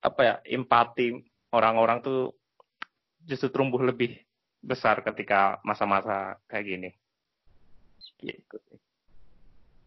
apa 0.00 0.20
ya 0.22 0.34
empati 0.46 1.18
orang-orang 1.50 2.06
tuh 2.06 2.34
justru 3.26 3.50
tumbuh 3.50 3.82
lebih 3.82 4.16
besar 4.62 5.02
ketika 5.04 5.58
masa-masa 5.66 6.38
kayak 6.46 6.64
gini. 6.66 6.90
Gitu. 8.20 8.58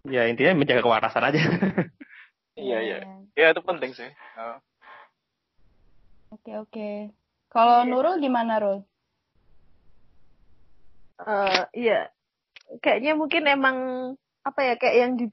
Ya 0.09 0.27
intinya 0.27 0.59
menjaga 0.59 0.83
kewarasan 0.83 1.23
aja. 1.23 1.39
iya 2.59 2.77
iya. 2.83 2.97
Ya 3.33 3.55
itu 3.55 3.61
penting 3.63 3.95
sih. 3.95 4.09
Uh. 4.35 4.59
Oke 6.33 6.51
oke. 6.57 6.89
Kalau 7.53 7.85
iya. 7.85 7.89
Nurul 7.93 8.17
gimana 8.17 8.57
Nurul? 8.57 8.81
Uh, 11.21 11.69
iya, 11.77 12.09
kayaknya 12.81 13.13
mungkin 13.13 13.45
emang 13.45 13.77
apa 14.41 14.59
ya 14.65 14.73
kayak 14.81 14.97
yang 14.97 15.13
di 15.15 15.29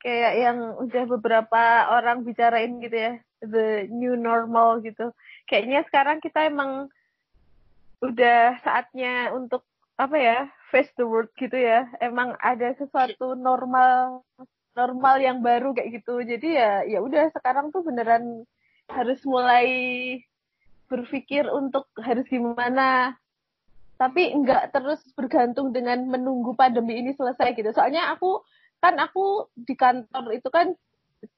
kayak 0.00 0.32
yang 0.40 0.58
udah 0.80 1.04
beberapa 1.06 1.92
orang 1.92 2.24
bicarain 2.24 2.80
gitu 2.80 2.96
ya 2.96 3.12
the 3.44 3.84
new 3.92 4.16
normal 4.16 4.80
gitu. 4.80 5.12
Kayaknya 5.44 5.84
sekarang 5.92 6.24
kita 6.24 6.48
emang 6.48 6.88
udah 8.00 8.56
saatnya 8.64 9.36
untuk 9.36 9.68
apa 10.00 10.16
ya 10.16 10.38
face 10.72 10.88
the 10.96 11.04
world 11.04 11.28
gitu 11.36 11.52
ya. 11.52 11.84
Emang 12.00 12.32
ada 12.40 12.72
sesuatu 12.80 13.36
normal 13.36 14.24
normal 14.72 15.20
yang 15.20 15.44
baru 15.44 15.76
kayak 15.76 16.00
gitu. 16.00 16.24
Jadi 16.24 16.56
ya 16.56 16.80
ya 16.88 17.04
udah 17.04 17.28
sekarang 17.36 17.68
tuh 17.68 17.84
beneran 17.84 18.48
harus 18.88 19.20
mulai 19.28 19.68
berpikir 20.90 21.46
untuk 21.46 21.86
harus 22.02 22.26
gimana. 22.26 23.14
Tapi 23.94 24.34
nggak 24.34 24.74
terus 24.74 25.00
bergantung 25.14 25.70
dengan 25.70 26.02
menunggu 26.08 26.58
pandemi 26.58 26.98
ini 26.98 27.14
selesai 27.14 27.54
gitu. 27.54 27.70
Soalnya 27.70 28.10
aku 28.10 28.42
kan 28.82 28.96
aku 28.98 29.46
di 29.54 29.76
kantor 29.76 30.34
itu 30.34 30.48
kan 30.50 30.72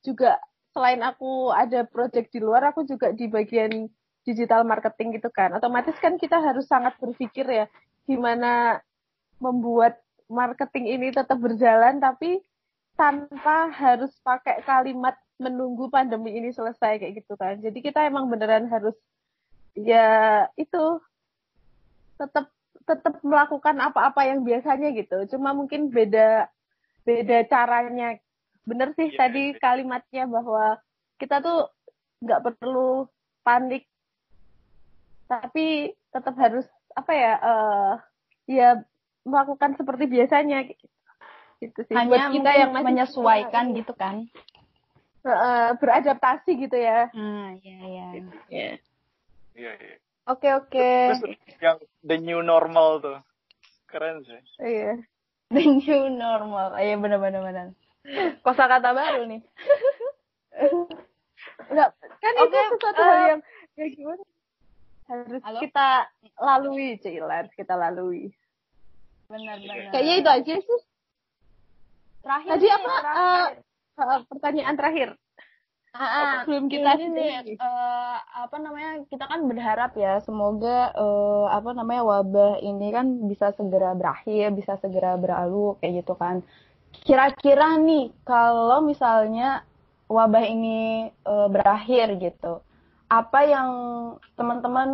juga 0.07 0.39
selain 0.73 1.03
aku 1.05 1.53
ada 1.53 1.85
project 1.85 2.33
di 2.33 2.41
luar 2.41 2.73
aku 2.73 2.89
juga 2.89 3.13
di 3.13 3.29
bagian 3.29 3.91
digital 4.25 4.65
marketing 4.65 5.19
gitu 5.21 5.29
kan. 5.29 5.53
Otomatis 5.53 5.99
kan 5.99 6.17
kita 6.17 6.39
harus 6.39 6.65
sangat 6.65 6.97
berpikir 7.03 7.45
ya 7.45 7.67
gimana 8.07 8.81
membuat 9.43 9.99
marketing 10.31 10.97
ini 10.97 11.11
tetap 11.11 11.37
berjalan 11.43 11.99
tapi 11.99 12.41
tanpa 12.95 13.69
harus 13.75 14.15
pakai 14.23 14.63
kalimat 14.63 15.19
menunggu 15.43 15.91
pandemi 15.91 16.39
ini 16.39 16.55
selesai 16.55 17.03
kayak 17.03 17.27
gitu 17.27 17.35
kan. 17.35 17.59
Jadi 17.59 17.83
kita 17.83 18.07
emang 18.07 18.31
beneran 18.31 18.71
harus 18.71 18.95
ya 19.77 20.47
itu 20.57 21.01
tetap 22.21 22.53
tetap 22.83 23.15
melakukan 23.23 23.79
apa-apa 23.79 24.27
yang 24.27 24.43
biasanya 24.43 24.91
gitu. 24.93 25.27
Cuma 25.35 25.55
mungkin 25.55 25.89
beda 25.89 26.51
beda 27.07 27.47
caranya. 27.47 28.19
Bener 28.63 28.95
sih 28.95 29.11
yeah, 29.11 29.19
tadi 29.19 29.45
yeah. 29.55 29.59
kalimatnya 29.59 30.25
bahwa 30.27 30.79
kita 31.19 31.43
tuh 31.43 31.71
nggak 32.23 32.43
perlu 32.43 33.11
panik, 33.43 33.87
tapi 35.27 35.91
tetap 36.15 36.35
harus 36.39 36.67
apa 36.95 37.13
ya 37.15 37.33
uh, 37.43 37.93
ya 38.47 38.69
melakukan 39.27 39.75
seperti 39.79 40.07
biasanya 40.07 40.67
gitu. 41.63 41.81
Sih. 41.87 41.95
Hanya 41.95 42.11
Buat 42.11 42.25
kita 42.35 42.51
yang 42.59 42.73
menyesuaikan 42.75 43.75
gitu 43.75 43.95
kan. 43.95 44.27
Uh, 45.23 45.79
beradaptasi 45.79 46.59
gitu 46.67 46.75
ya. 46.75 47.07
Ah, 47.15 47.55
iya 47.63 47.79
iya. 47.87 48.07
Gitu. 48.19 48.31
Yeah. 49.53 49.73
Iya, 49.73 49.73
iya. 49.81 49.97
Oke, 50.31 50.49
oke. 50.55 50.91
yang 51.59 51.79
the 52.07 52.17
new 52.23 52.41
normal 52.47 53.03
tuh. 53.03 53.19
Keren 53.91 54.23
sih. 54.25 54.41
Iya. 54.63 55.03
The 55.53 55.65
new 55.67 56.03
normal. 56.15 56.79
Iya, 56.79 56.97
benar 56.97 57.19
benar 57.21 57.43
benar. 57.45 57.67
Kosa 58.41 58.67
kata 58.71 58.97
baru 58.97 59.29
nih. 59.29 59.43
Enggak, 61.71 61.91
kan 62.21 62.35
okay, 62.39 62.45
itu 62.45 62.59
sesuatu 62.77 63.01
uh, 63.03 63.07
hal 63.07 63.19
yang 63.25 63.41
ya 63.79 63.87
gimana? 63.89 64.23
Harus 65.09 65.43
halo? 65.43 65.59
kita 65.61 65.89
lalui, 66.39 66.89
Cilan, 67.01 67.45
kita 67.57 67.75
lalui. 67.75 68.33
Benar, 69.29 69.57
benar. 69.59 69.91
Kayaknya 69.95 70.15
itu 70.19 70.31
aja 70.31 70.55
sih. 70.61 70.81
Terakhir. 72.23 72.51
Tadi 72.53 72.67
apa? 72.69 72.93
Terakhir. 72.93 73.55
Uh, 73.93 74.21
pertanyaan 74.29 74.75
terakhir. 74.77 75.09
Ah, 75.93 76.41
sebelum 76.49 76.73
kita 76.73 76.97
ini 76.97 77.53
uh, 77.61 78.17
apa 78.33 78.57
namanya 78.57 79.05
kita 79.13 79.29
kan 79.29 79.45
berharap 79.45 79.93
ya 79.93 80.25
semoga 80.25 80.89
uh, 80.97 81.53
apa 81.53 81.77
namanya 81.77 82.01
wabah 82.01 82.65
ini 82.65 82.89
kan 82.89 83.29
bisa 83.29 83.53
segera 83.53 83.93
berakhir 83.93 84.57
bisa 84.57 84.81
segera 84.81 85.21
berlalu 85.21 85.77
kayak 85.85 86.01
gitu 86.01 86.17
kan. 86.17 86.41
Kira-kira 87.05 87.77
nih 87.77 88.09
kalau 88.25 88.81
misalnya 88.81 89.69
wabah 90.09 90.45
ini 90.49 91.13
uh, 91.29 91.53
berakhir 91.53 92.17
gitu 92.17 92.65
apa 93.13 93.45
yang 93.45 93.69
teman-teman 94.33 94.89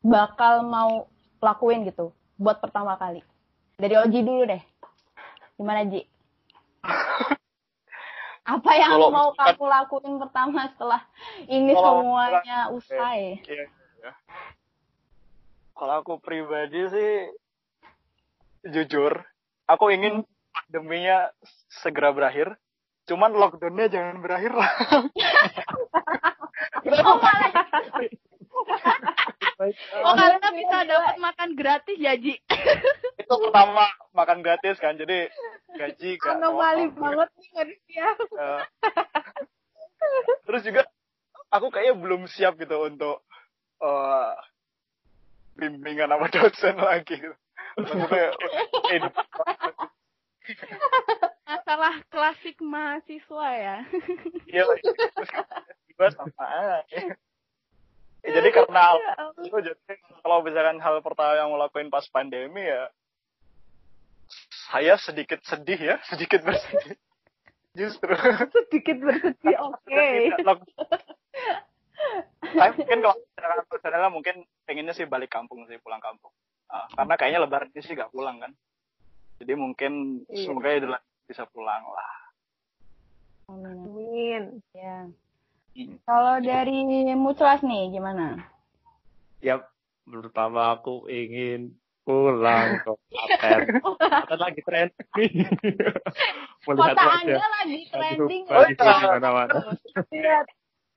bakal 0.00 0.64
mau 0.64 1.12
lakuin 1.44 1.84
gitu 1.84 2.16
buat 2.40 2.56
pertama 2.64 2.96
kali? 2.96 3.20
Dari 3.76 4.00
Oji 4.00 4.24
dulu 4.24 4.48
deh. 4.48 4.62
Gimana 5.60 5.84
Ji 5.92 6.00
Apa 8.48 8.70
yang 8.80 8.96
kalau 8.96 9.12
mau 9.12 9.28
kamu 9.36 9.64
lakuin 9.68 10.16
pertama 10.16 10.64
setelah 10.72 11.04
ini 11.52 11.76
semuanya 11.76 12.72
usai? 12.72 13.44
Iya, 13.44 13.68
iya. 14.00 14.12
Kalau 15.76 15.94
aku 16.00 16.16
pribadi 16.16 16.88
sih, 16.88 17.28
jujur, 18.72 19.20
aku 19.68 19.92
ingin 19.92 20.24
pandeminya 20.56 21.28
segera 21.68 22.08
berakhir. 22.16 22.56
Cuman 23.04 23.36
lockdownnya 23.36 23.92
jangan 23.92 24.16
berakhir 24.24 24.56
lah. 24.56 24.72
oh, 27.04 27.16
malah. 27.20 27.52
oh 30.06 30.14
karena 30.14 30.48
bisa 30.54 30.76
dapat 30.86 31.14
makan 31.18 31.50
gratis 31.58 31.98
ya 31.98 32.14
Ji? 32.14 32.38
itu 33.22 33.34
pertama 33.34 33.90
makan 34.14 34.38
gratis 34.46 34.78
kan 34.78 34.94
jadi 34.94 35.26
gaji 35.74 36.16
kan 36.22 36.38
anomali 36.38 36.88
banget 36.94 37.28
nih 37.36 37.50
manusia 37.52 38.06
uh, 38.38 38.62
terus 40.46 40.62
juga 40.62 40.86
aku 41.52 41.72
kayaknya 41.72 41.94
belum 41.98 42.28
siap 42.30 42.56
gitu 42.60 42.76
untuk 42.86 43.24
uh, 43.82 44.32
bimbingan 45.58 46.12
sama 46.12 46.26
dosen 46.30 46.76
lagi. 46.78 47.18
Maksudnya 47.78 48.30
masalah 51.44 51.94
klasik 52.08 52.56
mahasiswa 52.62 53.48
ya. 53.54 53.76
Iya 54.48 54.62
juga 55.90 56.06
sama 56.14 56.86
ya, 58.28 58.44
jadi 58.44 58.48
karena 58.52 58.84
itu 59.40 59.58
jadi 59.72 59.92
kalau 60.20 60.44
misalkan 60.44 60.78
hal 60.84 61.00
pertama 61.00 61.40
yang 61.40 61.48
mau 61.48 61.56
lakuin 61.56 61.88
pas 61.88 62.04
pandemi 62.12 62.62
ya 62.62 62.92
saya 64.68 65.00
sedikit 65.00 65.40
sedih 65.44 65.80
ya, 65.80 65.96
sedikit 66.10 66.44
bersedih. 66.44 66.96
Justru. 67.76 68.12
sedikit 68.52 68.96
bersedih, 69.00 69.56
oke. 69.68 69.80
Okay. 69.86 70.32
saya 72.54 72.70
mungkin 72.78 72.98
kalau 73.02 73.16
saudara 73.82 74.06
mungkin 74.08 74.46
pengennya 74.68 74.94
sih 74.94 75.08
balik 75.08 75.32
kampung 75.32 75.66
sih, 75.66 75.80
pulang 75.82 75.98
kampung. 75.98 76.30
Uh, 76.68 76.84
karena 76.94 77.14
kayaknya 77.16 77.40
lebaran 77.42 77.72
ini 77.72 77.80
sih 77.80 77.96
gak 77.96 78.12
pulang 78.12 78.38
kan. 78.38 78.52
Jadi 79.40 79.52
mungkin 79.56 80.22
iya. 80.28 80.44
semoga 80.44 80.68
ya 80.68 81.00
bisa 81.24 81.48
pulang 81.48 81.82
lah. 81.88 82.12
Amin. 83.48 84.60
Ya. 84.76 85.08
Kalau 86.02 86.42
dari 86.42 86.84
Muclas 87.14 87.62
nih 87.62 87.94
gimana? 87.94 88.42
Ya, 89.38 89.62
pertama 90.02 90.74
aku 90.74 91.06
ingin 91.06 91.78
pulang 92.08 92.80
ke 92.80 92.92
Klaten. 93.12 93.60
Klaten 94.00 94.38
lagi 94.40 94.60
trending. 94.64 95.34
Kota 96.64 97.04
Anda 97.04 97.46
lagi 97.60 97.80
trending. 97.92 98.44
Oh, 98.48 98.64
iya. 98.64 98.96
Mana 99.20 99.28
-mana. 99.28 99.76
Lihat. 100.08 100.48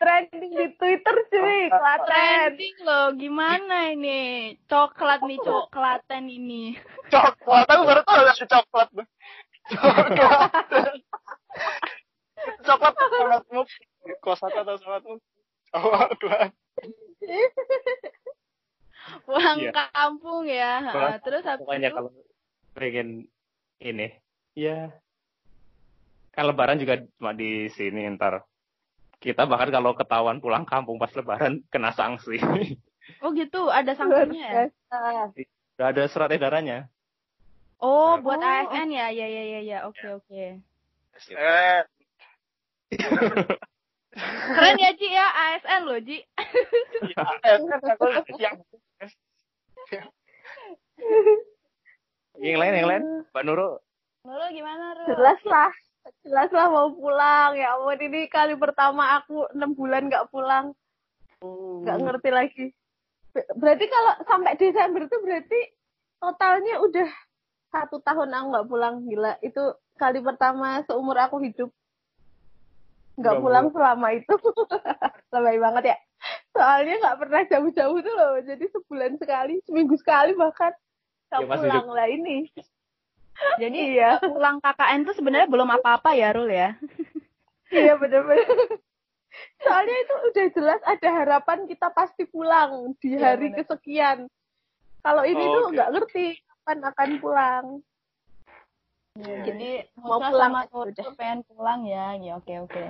trending 0.01 0.49
di 0.57 0.67
Twitter 0.81 1.15
cuy, 1.29 1.69
Klaten. 1.69 2.07
Trending 2.09 2.75
loh, 2.81 3.13
gimana 3.13 3.93
ini? 3.93 4.55
Coklat 4.65 5.21
nih, 5.21 5.37
coklatan 5.37 6.25
ini. 6.25 6.73
Coklat, 7.13 7.69
aku 7.69 7.81
baru 7.85 8.01
tahu 8.01 8.17
ada 8.25 8.33
coklat. 8.33 8.89
Coklat. 9.69 10.49
coklat 12.61 12.93
sangatmu. 12.95 13.61
Kosata 14.19 14.59
atau 14.61 14.75
sangatmu. 14.77 15.15
Coklat. 15.71 16.51
Pulang 19.25 19.57
Iya. 19.59 19.71
kampung 19.91 20.45
ya. 20.45 20.73
Pulang- 20.87 21.21
Terus 21.21 21.43
habis 21.43 21.63
Pokoknya 21.65 21.89
itu, 21.89 21.95
kalau 21.97 22.09
pengen 22.73 23.07
ini, 23.79 24.07
ya 24.53 24.93
kan 26.31 26.47
lebaran 26.47 26.79
juga 26.79 27.01
cuma 27.19 27.33
di 27.33 27.67
sini 27.69 28.07
ntar. 28.15 28.45
Kita 29.21 29.45
bahkan 29.45 29.69
kalau 29.69 29.93
ketahuan 29.93 30.41
pulang 30.41 30.65
kampung 30.65 30.97
pas 30.97 31.11
lebaran 31.13 31.61
kena 31.69 31.93
sanksi. 31.93 32.37
oh 33.25 33.29
gitu, 33.33 33.69
ada 33.69 33.93
sanksinya 33.93 34.47
ya? 34.47 34.63
Udah 35.77 35.87
ada 35.93 36.03
surat 36.07 36.29
edarannya. 36.31 36.89
Oh, 37.81 38.13
Nah. 38.15 38.21
buat 38.21 38.37
Oh. 38.37 38.45
ASN 38.45 38.93
ya? 38.93 39.09
Ya, 39.09 39.25
ya, 39.25 39.43
ya, 39.43 39.59
ya. 39.65 39.77
Oke, 39.89 40.05
oke. 40.07 40.61
Eh, 41.33 41.79
Keren 44.51 44.75
ya, 44.75 44.91
Ji 44.99 45.07
ya? 45.07 45.27
ASN 45.31 45.81
loh, 45.87 45.99
Ji. 46.03 46.19
ya, 47.15 47.57
aku 47.95 48.05
yang 48.37 48.55
Yang 52.41 52.57
lain, 52.59 52.73
yang 52.75 52.87
lain, 52.89 53.03
Mbak 53.31 53.43
Nurul. 53.47 53.79
Nurul 54.27 54.49
gimana, 54.51 54.83
Nurul? 54.95 55.07
Jelas 55.15 55.39
lah. 55.47 55.71
Jelas 56.25 56.49
lah 56.49 56.67
mau 56.67 56.89
pulang. 56.91 57.53
Ya 57.55 57.77
ampun, 57.77 57.99
ini 58.01 58.25
kali 58.27 58.57
pertama 58.57 59.21
aku 59.21 59.45
enam 59.53 59.77
bulan 59.77 60.09
nggak 60.09 60.27
pulang. 60.33 60.73
Nggak 61.85 61.97
ngerti 62.01 62.29
lagi. 62.29 62.65
Ber- 63.31 63.47
Berarti 63.55 63.85
kalau 63.87 64.11
sampai 64.27 64.59
Desember 64.59 65.01
itu 65.07 65.17
berarti 65.23 65.59
totalnya 66.19 66.75
udah 66.83 67.09
satu 67.71 68.03
tahun 68.03 68.33
aku 68.33 68.45
nggak 68.51 68.67
pulang. 68.67 68.95
Gila, 69.07 69.37
itu 69.39 69.63
kali 69.95 70.19
pertama 70.19 70.81
seumur 70.89 71.17
aku 71.17 71.39
hidup. 71.41 71.69
Nggak 73.21 73.37
pulang 73.39 73.67
selama 73.69 74.07
itu. 74.11 74.35
Lebay 75.33 75.57
banget 75.57 75.83
ya. 75.87 75.97
Soalnya 76.51 76.93
nggak 76.99 77.17
pernah 77.17 77.41
jauh-jauh 77.45 77.97
tuh 77.97 78.13
loh. 78.13 78.33
Jadi 78.41 78.65
sebulan 78.67 79.15
sekali, 79.15 79.61
seminggu 79.63 79.95
sekali 79.95 80.33
bahkan. 80.33 80.73
Nggak 81.29 81.39
Ya, 81.39 81.47
pulang 81.47 81.85
hidup. 81.85 81.95
lah 81.95 82.07
ini. 82.07 82.37
Jadi 83.57 83.79
Iya. 83.95 84.11
pulang 84.19 84.57
KKN 84.59 84.99
tuh 85.03 85.15
sebenarnya 85.15 85.47
belum 85.47 85.69
apa-apa 85.71 86.11
ya, 86.13 86.33
Rul 86.33 86.49
ya? 86.49 86.75
Iya 87.71 87.95
benar-benar. 87.95 88.51
Soalnya 89.63 89.95
itu 89.95 90.13
udah 90.27 90.47
jelas 90.51 90.81
ada 90.83 91.09
harapan 91.15 91.63
kita 91.63 91.87
pasti 91.95 92.27
pulang 92.27 92.91
di 92.99 93.15
Iya, 93.15 93.31
hari 93.31 93.47
benar. 93.47 93.63
kesekian. 93.63 94.17
Kalau 94.99 95.23
ini 95.23 95.39
Oh, 95.39 95.51
tuh 95.55 95.63
nggak 95.71 95.89
ngerti 95.95 96.25
kapan 96.43 96.77
akan 96.83 97.09
pulang. 97.17 97.65
Jadi 99.19 99.83
Mau 99.99 100.23
pulang 100.23 100.55
sama 100.55 100.61
udah. 100.71 101.05
pengen 101.19 101.43
pulang 101.43 101.83
ya. 101.83 102.15
Ya, 102.15 102.39
oke, 102.39 102.53
oke. 102.63 102.83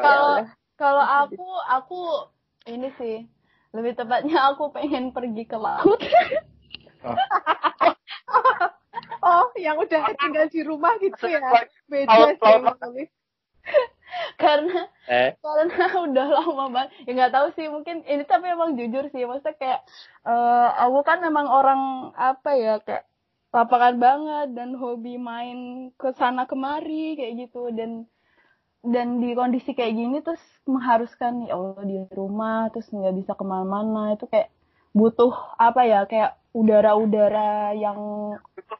Kalau 0.00 0.32
kalau 0.80 1.04
aku 1.04 1.48
aku 1.68 2.00
ini 2.64 2.88
sih 2.96 3.28
lebih 3.76 3.92
tepatnya 3.92 4.52
aku 4.52 4.72
pengen 4.72 5.12
pergi 5.12 5.44
ke 5.44 5.56
laut. 5.60 6.00
Oh, 9.18 9.52
yang 9.60 9.76
udah 9.76 10.16
tinggal 10.16 10.48
di 10.48 10.64
rumah 10.64 10.96
gitu 10.96 11.28
ya. 11.28 11.68
Beda 11.90 12.32
sih. 12.32 13.06
karena 14.42 14.88
Eh, 15.08 15.32
karena 15.40 15.86
udah 16.06 16.26
lama 16.28 16.64
banget. 16.74 16.90
Ya 17.06 17.10
nggak 17.16 17.32
tahu 17.34 17.46
sih 17.56 17.66
mungkin 17.72 18.04
ini 18.04 18.24
tapi 18.28 18.46
emang 18.52 18.76
jujur 18.78 19.04
sih. 19.12 19.24
Maksudnya 19.24 19.56
kayak 19.56 19.80
eh 20.28 20.68
aku 20.84 20.98
kan 21.08 21.18
memang 21.24 21.46
orang 21.48 21.80
apa 22.14 22.50
ya 22.58 22.74
kayak 22.86 23.04
lapangan 23.48 23.96
banget 23.96 24.46
dan 24.52 24.76
hobi 24.76 25.16
main 25.16 25.58
ke 25.96 26.12
sana 26.20 26.44
kemari 26.50 27.16
kayak 27.18 27.48
gitu. 27.48 27.72
Dan 27.72 27.90
dan 28.94 29.18
di 29.22 29.34
kondisi 29.34 29.74
kayak 29.74 29.94
gini 29.98 30.16
terus 30.22 30.42
mengharuskan 30.68 31.48
ya 31.48 31.58
Allah 31.58 31.82
di 31.84 31.96
rumah 32.14 32.70
terus 32.72 32.88
nggak 32.92 33.14
bisa 33.18 33.32
ke 33.38 33.44
mana-mana. 33.44 34.14
Itu 34.16 34.26
kayak 34.30 34.48
butuh 34.96 35.32
apa 35.60 35.80
ya 35.88 36.00
kayak 36.10 36.36
udara-udara 36.56 37.76
yang 37.76 37.98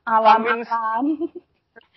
alam-alam 0.08 1.04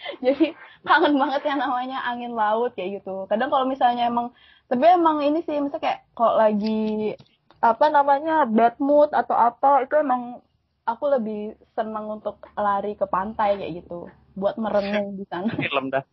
jadi 0.26 0.56
kangen 0.86 1.16
banget 1.18 1.42
yang 1.46 1.60
namanya 1.62 2.00
angin 2.08 2.34
laut 2.34 2.74
kayak 2.74 3.02
gitu 3.02 3.30
kadang 3.30 3.54
kalau 3.54 3.66
misalnya 3.70 4.10
emang 4.10 4.34
tapi 4.72 4.88
emang 4.88 5.22
ini 5.22 5.44
sih 5.44 5.60
misalnya 5.60 5.84
kayak 5.84 6.00
kalau 6.16 6.40
lagi 6.40 7.14
apa 7.62 7.86
namanya 7.94 8.50
bad 8.50 8.76
mood 8.82 9.14
atau 9.14 9.38
apa 9.38 9.86
itu 9.86 9.94
emang 10.00 10.42
aku 10.86 11.04
lebih 11.14 11.54
senang 11.78 12.10
untuk 12.10 12.42
lari 12.58 12.98
ke 12.98 13.06
pantai 13.06 13.58
kayak 13.62 13.86
gitu 13.86 14.10
buat 14.34 14.58
merenung 14.58 15.20
di 15.20 15.26
sana 15.30 15.52
film 15.62 15.94
dah. 15.94 16.04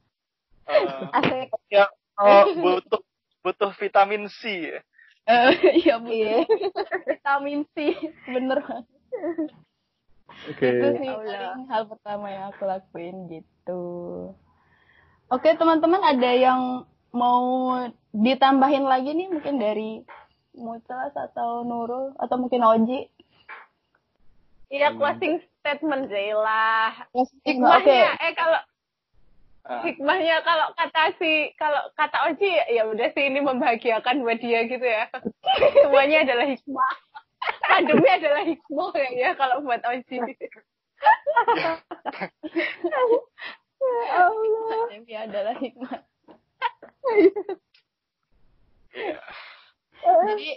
Asik. 1.17 1.49
ya, 1.73 1.89
oh, 2.21 2.45
butuh 2.61 3.01
butuh 3.41 3.73
vitamin 3.81 4.29
C. 4.29 4.69
ya. 4.77 4.81
Eh, 5.29 5.53
iya 5.85 5.97
bu 6.01 6.13
vitamin 7.09 7.65
C 7.73 7.97
bener 8.29 8.61
Oke. 10.49 10.67
itu 10.69 10.87
sih 11.01 11.09
Allah. 11.09 11.57
paling 11.57 11.69
hal 11.69 11.83
pertama 11.89 12.27
yang 12.29 12.45
aku 12.53 12.63
lakuin 12.65 13.17
gitu 13.29 13.83
oke 15.29 15.49
teman-teman 15.57 16.03
ada 16.05 16.31
yang 16.33 16.61
mau 17.11 17.75
ditambahin 18.13 18.85
lagi 18.85 19.17
nih 19.17 19.29
mungkin 19.33 19.57
dari 19.57 20.05
Mutlas 20.59 21.15
atau 21.15 21.63
Nurul 21.65 22.13
atau 22.19 22.37
mungkin 22.37 22.65
Oji 22.65 23.09
Iya 24.69 24.93
closing 25.01 25.41
statement 25.65 26.13
Zayla. 26.13 26.93
Hikmahnya 27.41 28.21
eh 28.21 28.33
kalau 28.37 28.61
Ah. 29.69 29.85
hikmahnya 29.85 30.41
kalau 30.49 30.73
kata 30.73 31.13
si 31.21 31.53
kalau 31.61 31.93
kata 31.93 32.33
Oji 32.33 32.49
ya 32.73 32.89
udah 32.89 33.13
sih 33.13 33.29
ini 33.29 33.45
membahagiakan 33.45 34.25
buat 34.25 34.41
dia 34.41 34.65
gitu 34.65 34.81
ya. 34.81 35.09
Semuanya 35.85 36.25
adalah 36.25 36.49
hikmah. 36.49 36.93
Pandemi 37.69 38.09
adalah 38.11 38.43
hikmah 38.45 38.93
ya, 38.97 39.09
ya 39.15 39.31
kalau 39.39 39.63
buat 39.63 39.83
Oji. 39.87 40.19
ya 43.79 44.17
Allah. 44.19 44.79
Pandemi 44.89 45.15
adalah 45.15 45.55
hikmah 45.57 46.01
jadi 49.99 50.49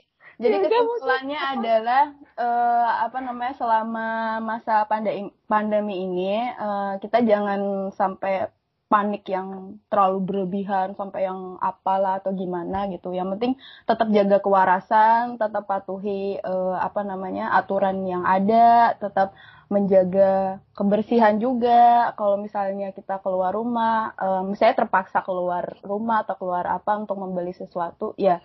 jadi 0.42 0.56
Ya 0.58 0.66
kesimpulannya 0.66 1.38
adalah 1.38 2.04
eh, 2.18 2.90
apa 3.06 3.18
namanya 3.22 3.54
selama 3.54 4.08
masa 4.42 4.90
pandemi 4.90 5.30
pandemi 5.46 6.02
ini 6.02 6.50
eh, 6.50 6.94
kita 6.98 7.22
jangan 7.22 7.94
sampai 7.94 8.50
panik 8.92 9.24
yang 9.32 9.80
terlalu 9.88 10.20
berlebihan 10.28 10.88
sampai 11.00 11.24
yang 11.30 11.56
apalah 11.64 12.20
atau 12.20 12.32
gimana 12.36 12.92
gitu. 12.94 13.16
Yang 13.16 13.28
penting 13.38 13.54
tetap 13.88 14.08
jaga 14.12 14.38
kewarasan, 14.44 15.40
tetap 15.40 15.64
patuhi 15.72 16.36
eh, 16.38 16.76
apa 16.88 17.02
namanya 17.08 17.56
aturan 17.60 18.04
yang 18.04 18.24
ada, 18.28 19.00
tetap 19.00 19.32
menjaga 19.72 20.60
kebersihan 20.76 21.40
juga. 21.40 22.12
Kalau 22.20 22.36
misalnya 22.46 22.92
kita 22.92 23.24
keluar 23.24 23.56
rumah, 23.56 24.12
eh, 24.20 24.44
misalnya 24.50 24.84
terpaksa 24.84 25.24
keluar 25.24 25.80
rumah 25.88 26.28
atau 26.28 26.36
keluar 26.36 26.66
apa 26.68 26.92
untuk 27.00 27.18
membeli 27.24 27.56
sesuatu, 27.56 28.12
ya 28.20 28.44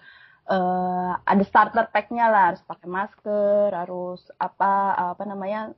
eh, 0.51 1.13
ada 1.33 1.45
starter 1.51 1.91
pack-nya 1.91 2.27
lah 2.31 2.43
harus 2.55 2.63
pakai 2.63 2.89
masker 2.89 3.69
harus 3.75 4.21
apa 4.39 4.95
apa 5.15 5.23
namanya 5.27 5.75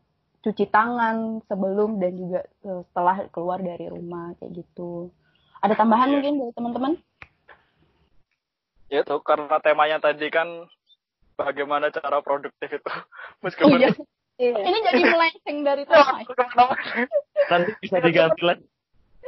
cuci 0.48 0.64
tangan 0.66 1.16
sebelum 1.44 2.00
dan 2.00 2.16
juga 2.16 2.40
eh, 2.64 2.80
setelah 2.88 3.28
keluar 3.28 3.60
dari 3.60 3.86
rumah 3.86 4.32
kayak 4.36 4.56
gitu 4.56 5.12
ada 5.60 5.74
tambahan 5.74 6.08
Iya. 6.08 6.14
mungkin 6.16 6.34
dari 6.38 6.52
teman-teman 6.54 6.92
Ya 8.88 9.04
itu 9.04 9.20
karena 9.20 9.60
temanya 9.60 10.00
tadi 10.00 10.32
kan 10.32 10.64
bagaimana 11.36 11.92
cara 11.92 12.18
produktif 12.18 12.72
itu. 12.72 12.88
Meskipun 13.44 13.76
iya 13.76 13.92
Iya. 14.40 14.54
ini 14.54 14.78
jadi 14.80 15.02
melenceng 15.04 15.58
dari 15.60 15.82
Ya, 15.82 15.98
tema. 16.24 16.72
Nanti 17.50 17.70
bisa 17.82 17.98
diganti 17.98 18.40
lagi. 18.40 18.64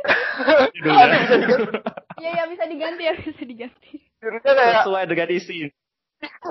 Aduh, 0.00 0.70
Judulnya. 0.72 1.18
bisa 1.18 1.36
diganti. 1.36 1.76
iya 2.16 2.30
ya 2.32 2.44
bisa 2.46 2.64
diganti 2.64 3.02
ya 3.02 3.12
bisa 3.18 3.42
diganti 3.42 3.90
Judulnya 4.16 4.52
kayak 4.54 4.80
Sesuai 4.80 5.04
dengan 5.04 5.28
isi. 5.28 5.56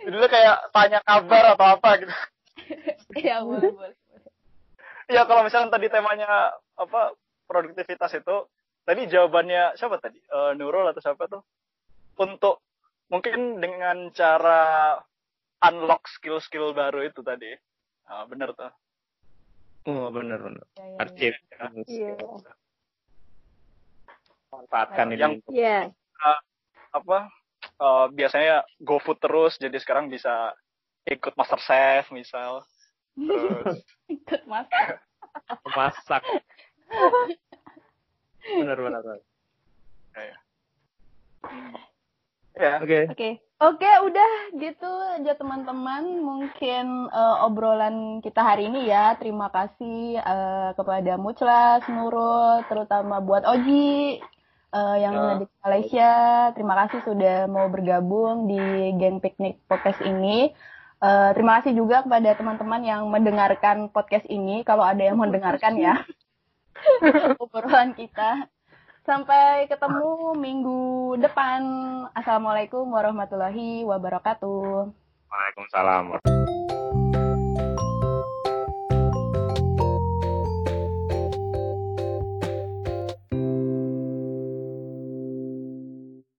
judulnya 0.00 0.28
kayak 0.30 0.56
tanya 0.70 0.98
kabar 1.02 1.44
atau 1.52 1.66
apa 1.74 1.90
gitu. 1.98 2.14
Iya 3.20 3.42
boleh 3.42 3.70
boleh 3.72 3.96
Ya 5.10 5.26
kalau 5.26 5.42
misalnya 5.42 5.74
tadi 5.74 5.90
temanya 5.90 6.54
apa 6.78 7.18
produktivitas 7.50 8.14
itu, 8.14 8.46
tadi 8.86 9.10
jawabannya 9.10 9.74
siapa 9.74 9.98
tadi? 9.98 10.22
Eh, 10.22 10.52
Nurul 10.54 10.86
atau 10.86 11.02
siapa 11.02 11.26
tuh? 11.26 11.42
Untuk 12.14 12.62
mungkin 13.10 13.58
dengan 13.58 14.14
cara 14.14 14.94
unlock 15.66 16.06
skill-skill 16.14 16.78
baru 16.78 17.10
itu 17.10 17.26
tadi. 17.26 17.50
Ah, 18.06 18.22
bener 18.30 18.54
tuh. 18.54 18.70
Oh, 19.90 20.14
bener 20.14 20.38
bener. 20.38 20.62
Ya, 20.78 21.10
ya, 21.10 21.30
ya. 21.34 21.66
Iya. 21.90 22.14
manfaatkan 24.50 25.14
ini 25.14 25.22
yang 25.22 25.34
yeah. 25.54 25.86
uh, 26.26 26.40
apa 26.90 27.30
uh, 27.78 28.10
biasanya 28.10 28.66
GoFood 28.82 29.22
terus 29.22 29.54
jadi 29.62 29.78
sekarang 29.78 30.10
bisa 30.10 30.58
ikut 31.06 31.32
Master 31.34 31.60
Chef 31.60 32.08
misal 32.10 32.64
terus 33.16 33.80
ikut 34.14 34.42
masak 34.44 35.00
masak 35.76 36.22
benar 38.56 38.76
benar 38.76 39.00
benar. 39.00 39.20
ya 42.56 42.72
oke 42.82 42.98
Oke, 43.14 43.30
oke, 43.62 43.90
udah 44.10 44.30
gitu 44.58 44.90
aja 45.16 45.32
teman-teman. 45.38 46.20
Mungkin 46.20 47.08
eh, 47.08 47.36
obrolan 47.46 48.20
kita 48.20 48.40
hari 48.42 48.68
ini 48.68 48.88
ya. 48.90 49.16
Terima 49.16 49.48
kasih 49.48 50.18
eh, 50.18 50.70
kepada 50.74 51.16
Muclas, 51.16 51.84
Nurul, 51.88 52.60
terutama 52.68 53.22
buat 53.22 53.46
Oji 53.46 54.20
eh, 54.72 54.96
yang 55.00 55.14
Ya. 55.14 55.20
ada 55.20 55.34
di 55.40 55.46
Malaysia. 55.62 56.12
Terima 56.52 56.74
kasih 56.84 57.00
sudah 57.06 57.36
mau 57.48 57.70
bergabung 57.70 58.48
di 58.50 58.60
Geng 58.98 59.22
Piknik 59.22 59.62
Podcast 59.64 60.00
ini. 60.02 60.50
Eh, 61.00 61.30
terima 61.32 61.60
kasih 61.60 61.72
juga 61.80 62.04
kepada 62.04 62.36
teman-teman 62.36 62.84
yang 62.84 63.08
mendengarkan 63.08 63.88
podcast 63.88 64.28
ini. 64.28 64.60
Kalau 64.68 64.84
ada 64.84 65.00
yang 65.00 65.16
mendengarkan 65.16 65.80
ya, 65.80 66.04
obrolan 67.42 67.96
kita. 67.96 68.44
Sampai 69.08 69.64
ketemu 69.64 70.36
minggu 70.36 71.16
depan. 71.24 71.64
Assalamualaikum 72.12 72.84
warahmatullahi 72.92 73.80
wabarakatuh. 73.88 74.92
Waalaikumsalam 75.32 76.20